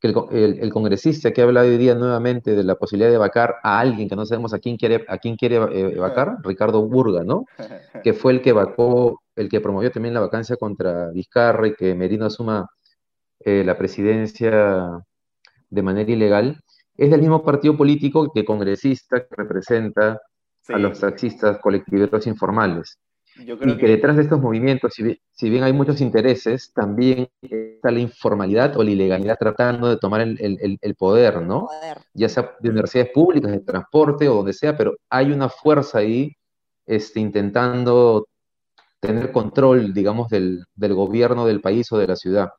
que 0.00 0.08
el, 0.08 0.72
congresista 0.72 1.30
que 1.32 1.42
habla 1.42 1.60
hoy 1.60 1.76
día 1.76 1.94
nuevamente 1.94 2.56
de 2.56 2.64
la 2.64 2.76
posibilidad 2.76 3.10
de 3.10 3.18
vacar 3.18 3.56
a 3.62 3.78
alguien 3.78 4.08
que 4.08 4.16
no 4.16 4.24
sabemos 4.24 4.54
a 4.54 4.58
quién 4.58 4.78
quiere, 4.78 5.04
a 5.06 5.18
quién 5.18 5.36
quiere 5.36 5.56
eh, 5.56 5.98
vacar, 5.98 6.38
Ricardo 6.42 6.82
Burga, 6.86 7.22
¿no? 7.22 7.44
Que 8.02 8.14
fue 8.14 8.32
el 8.32 8.40
que 8.40 8.52
vacó, 8.52 9.20
el 9.36 9.50
que 9.50 9.60
promovió 9.60 9.90
también 9.90 10.14
la 10.14 10.20
vacancia 10.20 10.56
contra 10.56 11.10
Vizcarra 11.10 11.68
y 11.68 11.74
que 11.74 11.94
Merino 11.94 12.24
asuma 12.26 12.66
eh, 13.40 13.62
la 13.64 13.76
presidencia 13.76 15.04
de 15.68 15.82
manera 15.82 16.10
ilegal, 16.10 16.60
es 16.96 17.10
del 17.10 17.20
mismo 17.20 17.44
partido 17.44 17.76
político 17.76 18.32
que 18.32 18.44
congresista 18.44 19.20
que 19.20 19.36
representa 19.36 20.18
a 20.68 20.78
los 20.78 20.98
taxistas 20.98 21.58
colectiveros 21.58 22.26
informales 22.26 22.98
y 23.36 23.76
que, 23.76 23.86
detrás 23.86 24.16
de 24.16 24.22
estos 24.22 24.40
movimientos, 24.40 24.94
si 24.94 25.50
bien, 25.50 25.62
hay 25.62 25.72
muchos 25.72 26.00
intereses, 26.00 26.72
también 26.72 27.28
está 27.40 27.90
la 27.90 28.00
informalidad 28.00 28.76
o 28.76 28.82
la 28.82 28.90
ilegalidad 28.90 29.38
tratando 29.38 29.88
de 29.88 29.96
tomar 29.96 30.20
el, 30.20 30.94
poder, 30.98 31.42
¿no? 31.42 31.68
Ya 32.12 32.28
sea 32.28 32.54
de 32.60 32.70
universidades 32.70 33.12
públicas, 33.12 33.50
de 33.50 33.60
transporte 33.60 34.28
o 34.28 34.36
donde 34.36 34.52
sea, 34.52 34.76
pero 34.76 34.96
hay 35.08 35.32
una 35.32 35.48
fuerza 35.48 35.98
ahí 35.98 36.36
este, 36.86 37.20
intentando 37.20 38.26
tener 39.00 39.32
control, 39.32 39.94
digamos, 39.94 40.28
del, 40.28 40.66
gobierno 40.76 41.46
del 41.46 41.60
país 41.60 41.90
o 41.92 41.98
de 41.98 42.06
la 42.06 42.16
ciudad. 42.16 42.50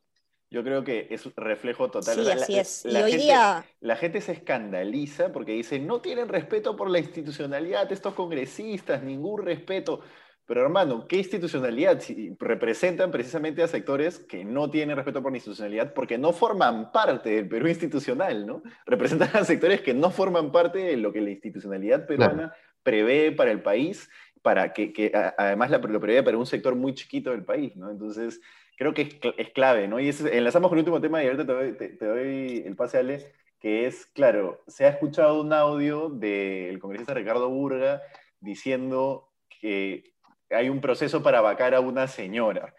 Yo 0.50 0.62
creo 0.62 0.84
que 0.84 1.06
es 1.10 1.24
un 1.24 1.32
reflejo 1.34 1.90
total. 1.90 2.14
Sí, 2.14 2.30
así 2.30 2.58
es. 2.58 2.84
y 2.84 2.94
hoy 2.94 3.16
día... 3.16 3.64
La 3.80 3.96
gente 3.96 4.20
se 4.20 4.32
escandaliza 4.32 5.32
porque 5.32 5.52
dice, 5.52 5.78
no 5.78 6.00
tienen 6.02 6.28
respeto 6.28 6.76
por 6.76 6.90
la 6.90 6.98
institucionalidad, 6.98 7.90
estos 7.90 8.12
congresistas, 8.12 9.02
ningún 9.02 9.42
respeto. 9.42 10.00
Pero 10.46 10.62
hermano, 10.62 11.06
¿qué 11.06 11.16
institucionalidad? 11.16 12.00
Si 12.00 12.36
representan 12.38 13.10
precisamente 13.10 13.62
a 13.62 13.68
sectores 13.68 14.18
que 14.18 14.44
no 14.44 14.70
tienen 14.70 14.96
respeto 14.96 15.22
por 15.22 15.30
la 15.30 15.38
institucionalidad 15.38 15.94
porque 15.94 16.18
no 16.18 16.32
forman 16.32 16.90
parte 16.90 17.30
del 17.30 17.48
Perú 17.48 17.68
institucional, 17.68 18.46
¿no? 18.46 18.62
Representan 18.84 19.30
a 19.34 19.44
sectores 19.44 19.80
que 19.80 19.94
no 19.94 20.10
forman 20.10 20.50
parte 20.50 20.80
de 20.80 20.96
lo 20.96 21.12
que 21.12 21.20
la 21.20 21.30
institucionalidad 21.30 22.06
peruana 22.06 22.52
prevé 22.82 23.30
para 23.30 23.52
el 23.52 23.62
país, 23.62 24.10
para 24.42 24.72
que, 24.72 25.12
además 25.38 25.70
la, 25.70 25.78
lo 25.78 26.00
prevé 26.00 26.22
para 26.24 26.36
un 26.36 26.46
sector 26.46 26.74
muy 26.74 26.94
chiquito 26.94 27.30
del 27.30 27.44
país, 27.44 27.76
¿no? 27.76 27.90
Entonces, 27.90 28.40
creo 28.76 28.92
que 28.92 29.20
es, 29.38 29.50
clave, 29.50 29.86
¿no? 29.86 30.00
Y 30.00 30.10
enlazamos 30.32 30.68
con 30.68 30.78
el 30.78 30.82
último 30.82 31.00
tema 31.00 31.22
y 31.22 31.28
ahorita 31.28 31.46
te 31.46 31.52
doy, 31.52 31.72
te 31.76 32.04
doy 32.04 32.62
el 32.66 32.74
pase, 32.74 32.98
Ale, 32.98 33.32
que 33.60 33.86
es, 33.86 34.06
claro, 34.06 34.64
se 34.66 34.84
ha 34.84 34.88
escuchado 34.88 35.40
un 35.40 35.52
audio 35.52 36.08
del 36.08 36.80
congresista 36.80 37.14
Ricardo 37.14 37.48
Burga 37.48 38.02
diciendo 38.40 39.32
que 39.60 40.11
hay 40.54 40.68
un 40.68 40.80
proceso 40.80 41.22
para 41.22 41.40
vacar 41.40 41.74
a 41.74 41.80
una 41.80 42.06
señora. 42.06 42.74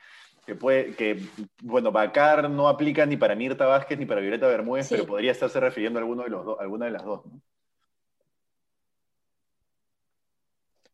Que, 0.45 0.55
puede, 0.55 0.93
que, 0.95 1.21
bueno, 1.61 1.91
vacar 1.91 2.49
no 2.49 2.67
aplica 2.67 3.05
ni 3.05 3.15
para 3.15 3.33
Mirta 3.33 3.65
Vázquez 3.65 3.97
ni 3.97 4.05
para 4.05 4.19
Violeta 4.19 4.47
Bermúdez, 4.47 4.89
pero 4.89 5.05
podría 5.05 5.31
estarse 5.31 5.59
refiriendo 5.59 5.99
a 5.99 6.01
alguno 6.01 6.23
de 6.23 6.29
los 6.29 6.59
alguna 6.59 6.85
de 6.85 6.91
las 6.91 7.05
dos. 7.05 7.21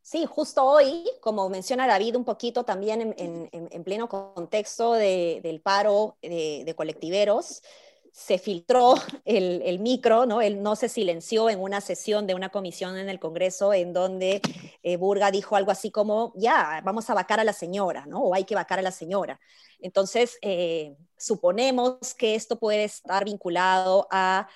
Sí, 0.03 0.25
justo 0.25 0.63
hoy, 0.63 1.03
como 1.19 1.49
menciona 1.49 1.87
David 1.87 2.15
un 2.15 2.25
poquito 2.25 2.63
también 2.63 3.15
en, 3.17 3.83
pleno 3.83 4.07
contexto 4.07 4.93
del 4.93 5.61
paro 5.61 6.17
de 6.21 6.73
colectiveros, 6.75 7.61
se 8.11 8.37
filtró 8.37 8.95
el, 9.25 9.79
micro, 9.79 10.25
¿no? 10.25 10.41
Él 10.41 10.61
no 10.61 10.75
se 10.75 10.89
silenció 10.89 11.49
en 11.49 11.59
una 11.59 11.81
sesión 11.81 12.27
de 12.27 12.35
una 12.35 12.49
comisión 12.49 12.97
en 12.97 13.09
el 13.09 13.19
Congreso 13.19 13.73
en 13.73 13.93
donde 13.93 14.41
eh, 14.83 14.97
Burga 14.97 15.31
dijo 15.31 15.55
algo 15.55 15.71
así 15.71 15.91
como, 15.91 16.33
ya, 16.35 16.81
vamos 16.83 17.09
a 17.09 17.13
vacar 17.13 17.39
a 17.39 17.43
la 17.43 17.53
señora, 17.53 18.05
¿no? 18.05 18.21
O 18.21 18.33
hay 18.33 18.43
que 18.43 18.55
vacar 18.55 18.79
a 18.79 18.83
la 18.83 18.91
señora. 18.91 19.39
Entonces, 19.79 20.37
eh, 20.41 20.95
suponemos 21.17 22.13
que 22.15 22.35
esto 22.35 22.59
puede 22.59 22.83
estar 22.83 23.25
vinculado 23.25 24.07
a 24.11 24.47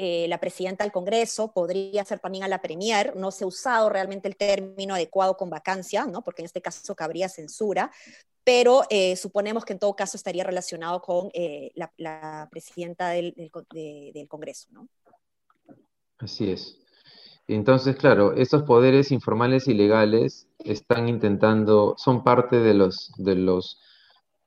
eh, 0.00 0.28
la 0.28 0.38
presidenta 0.38 0.84
del 0.84 0.92
Congreso, 0.92 1.52
podría 1.52 2.04
ser 2.04 2.20
también 2.20 2.44
a 2.44 2.48
la 2.48 2.62
Premier, 2.62 3.16
no 3.16 3.32
se 3.32 3.42
ha 3.42 3.48
usado 3.48 3.88
realmente 3.88 4.28
el 4.28 4.36
término 4.36 4.94
adecuado 4.94 5.36
con 5.36 5.50
vacancia, 5.50 6.06
¿no? 6.06 6.22
porque 6.22 6.42
en 6.42 6.46
este 6.46 6.62
caso 6.62 6.94
cabría 6.94 7.28
censura, 7.28 7.90
pero 8.48 8.80
eh, 8.88 9.14
suponemos 9.16 9.66
que 9.66 9.74
en 9.74 9.78
todo 9.78 9.94
caso 9.94 10.16
estaría 10.16 10.42
relacionado 10.42 11.02
con 11.02 11.28
eh, 11.34 11.70
la, 11.74 12.48
presidenta 12.50 13.10
del, 13.10 13.34
Congreso. 14.26 14.68
¿no? 14.70 14.88
Así 16.16 16.50
es. 16.50 16.78
Entonces, 17.46 17.96
claro, 17.96 18.32
estos 18.32 18.62
poderes 18.62 19.12
informales 19.12 19.68
y 19.68 19.74
legales 19.74 20.48
están 20.60 21.10
intentando, 21.10 21.94
son 21.98 22.24
parte 22.24 22.58
de 22.60 22.72
los, 22.72 23.12
de 23.18 23.34
los, 23.34 23.82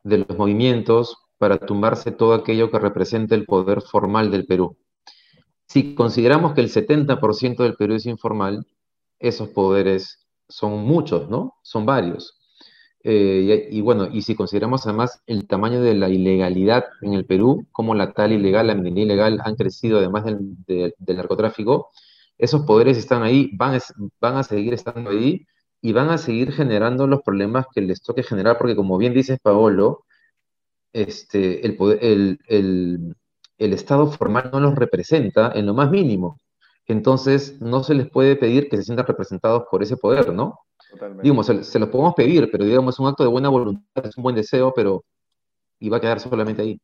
de 0.02 0.26
los 0.28 0.36
movimientos 0.36 1.18
para 1.38 1.60
tumbarse 1.60 2.10
todo 2.12 2.34
aquello 2.34 2.72
que 2.72 2.80
representa 2.80 3.36
el 3.36 3.46
poder 3.46 3.84
formal 3.84 4.32
del 4.32 4.48
Perú. 4.48 4.78
Si 5.68 5.94
consideramos 5.94 6.56
que 6.56 6.62
el 6.62 6.72
70% 6.72 7.58
del 7.58 7.76
Perú 7.76 7.94
es 7.94 8.08
informal, 8.08 8.66
esos 9.20 9.50
poderes 9.50 10.26
son 10.50 10.80
muchos, 10.80 11.30
¿no? 11.30 11.54
Son 11.62 11.86
varios. 11.86 12.41
Eh, 13.04 13.70
y, 13.72 13.82
bueno, 13.82 14.08
y 14.12 14.22
si 14.22 14.36
consideramos 14.36 14.86
además 14.86 15.22
el 15.26 15.48
tamaño 15.48 15.82
de 15.82 15.96
la 15.96 16.10
ilegalidad 16.10 16.86
en 17.02 17.14
el 17.14 17.26
Perú, 17.26 17.68
como 17.72 17.96
la 17.96 18.14
tal 18.14 18.32
ilegal, 18.32 18.68
la 18.68 18.76
minería 18.76 19.06
ilegal 19.06 19.42
han 19.44 19.56
crecido 19.56 19.98
además 19.98 20.26
del, 20.26 20.96
narcotráfico, 21.00 21.90
esos 22.38 22.64
poderes 22.66 22.98
están 22.98 23.24
ahí, 23.24 23.50
van, 23.56 23.80
van 24.20 24.38
a 24.38 24.44
seguir 24.44 24.74
estando 24.74 25.10
ahí 25.12 25.46
y 25.82 25.94
van 25.94 26.10
a 26.10 26.18
seguir 26.18 26.52
generando 26.54 27.08
los 27.08 27.22
problemas 27.24 27.66
que 27.74 27.82
les 27.82 28.02
toque 28.02 28.24
generar, 28.24 28.58
porque 28.58 28.76
como 28.76 28.98
bien 28.98 29.14
dices, 29.14 29.40
Paolo, 29.42 30.06
este, 30.94 31.66
el, 31.66 31.78
el, 32.02 32.40
el, 32.48 33.16
el 33.58 33.74
Estado 33.74 34.08
formal 34.12 34.50
no 34.54 34.60
los 34.60 34.76
representa 34.76 35.52
en 35.56 35.66
lo 35.66 35.74
más 35.74 35.92
mínimo. 35.92 36.40
Entonces, 36.88 37.62
no 37.62 37.84
se 37.84 37.94
les 37.96 38.10
puede 38.10 38.36
pedir 38.36 38.70
que 38.70 38.78
se 38.78 38.84
sientan 38.84 39.08
representados 39.08 39.64
por 39.72 39.84
ese 39.84 39.98
poder, 39.98 40.34
¿no? 40.34 40.60
Totalmente. 40.92 41.24
Digamos, 41.24 41.46
se, 41.46 41.80
los 41.80 41.90
podemos 41.90 42.14
pedir, 42.14 42.50
pero 42.52 42.66
digamos, 42.66 42.96
es 42.96 43.00
un 43.00 43.08
acto 43.08 43.24
de 43.24 43.30
buena 43.30 43.50
voluntad, 43.50 44.06
es 44.06 44.18
un 44.18 44.24
buen 44.24 44.36
deseo, 44.36 44.74
pero 44.74 45.06
y 45.80 45.90
va 45.90 45.98
a 45.98 46.02
quedar 46.02 46.20
solamente 46.20 46.62
ahí. 46.62 46.82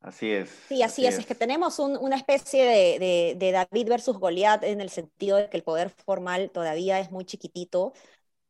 Así 0.00 0.30
es. 0.30 0.48
Sí, 0.68 0.82
así, 0.82 1.04
es. 1.04 1.18
es. 1.18 1.26
que 1.26 1.34
tenemos 1.34 1.80
una 1.80 2.16
especie 2.16 2.64
de, 2.64 3.36
de, 3.36 3.52
David 3.52 3.88
versus 3.88 4.16
Goliat 4.16 4.62
en 4.62 4.80
el 4.80 4.90
sentido 4.90 5.36
de 5.36 5.50
que 5.50 5.56
el 5.56 5.64
poder 5.64 5.90
formal 5.90 6.50
todavía 6.50 7.00
es 7.00 7.10
muy 7.10 7.24
chiquitito, 7.24 7.92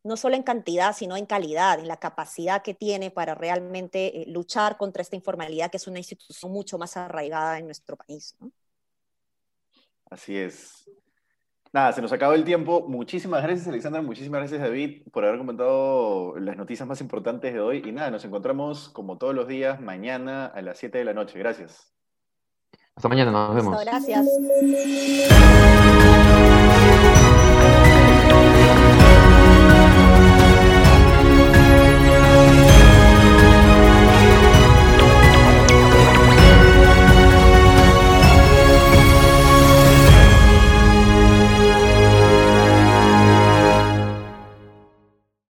no 0.03 0.15
solo 0.15 0.35
en 0.35 0.43
cantidad, 0.43 0.95
sino 0.95 1.17
en 1.17 1.25
calidad, 1.25 1.79
en 1.79 1.87
la 1.87 1.97
capacidad 1.97 2.61
que 2.61 2.75
tiene 2.75 3.09
para 3.09 3.33
realmente 3.33 4.21
eh, 4.21 4.25
luchar 4.27 4.77
contra 4.77 5.01
esta 5.01 5.15
informalidad, 5.15 5.71
que 5.71 5.77
es 5.77 5.87
una 5.87 5.97
institución 5.97 6.51
mucho 6.51 6.77
más 6.77 6.95
arraigada 6.95 7.57
en 7.57 7.65
nuestro 7.65 7.97
país. 7.97 8.37
Así 10.05 10.37
es. 10.37 10.87
Nada, 11.71 11.93
se 11.93 12.01
nos 12.01 12.11
acabó 12.11 12.33
el 12.33 12.43
tiempo. 12.43 12.85
Muchísimas 12.87 13.43
gracias, 13.43 13.67
Alexandra. 13.67 14.01
Muchísimas 14.01 14.39
gracias, 14.41 14.61
David, 14.61 15.03
por 15.11 15.23
haber 15.23 15.37
comentado 15.37 16.33
las 16.39 16.57
noticias 16.57 16.87
más 16.87 16.99
importantes 16.99 17.53
de 17.53 17.59
hoy. 17.59 17.83
Y 17.85 17.91
nada, 17.91 18.09
nos 18.09 18.25
encontramos 18.25 18.89
como 18.89 19.17
todos 19.17 19.35
los 19.35 19.47
días 19.47 19.79
mañana 19.79 20.47
a 20.47 20.61
las 20.63 20.79
7 20.79 20.97
de 20.97 21.05
la 21.05 21.13
noche. 21.13 21.37
Gracias. 21.37 21.93
Hasta 22.95 23.07
mañana, 23.07 23.31
nos 23.31 23.55
vemos. 23.55 23.79
Gracias. 23.85 24.27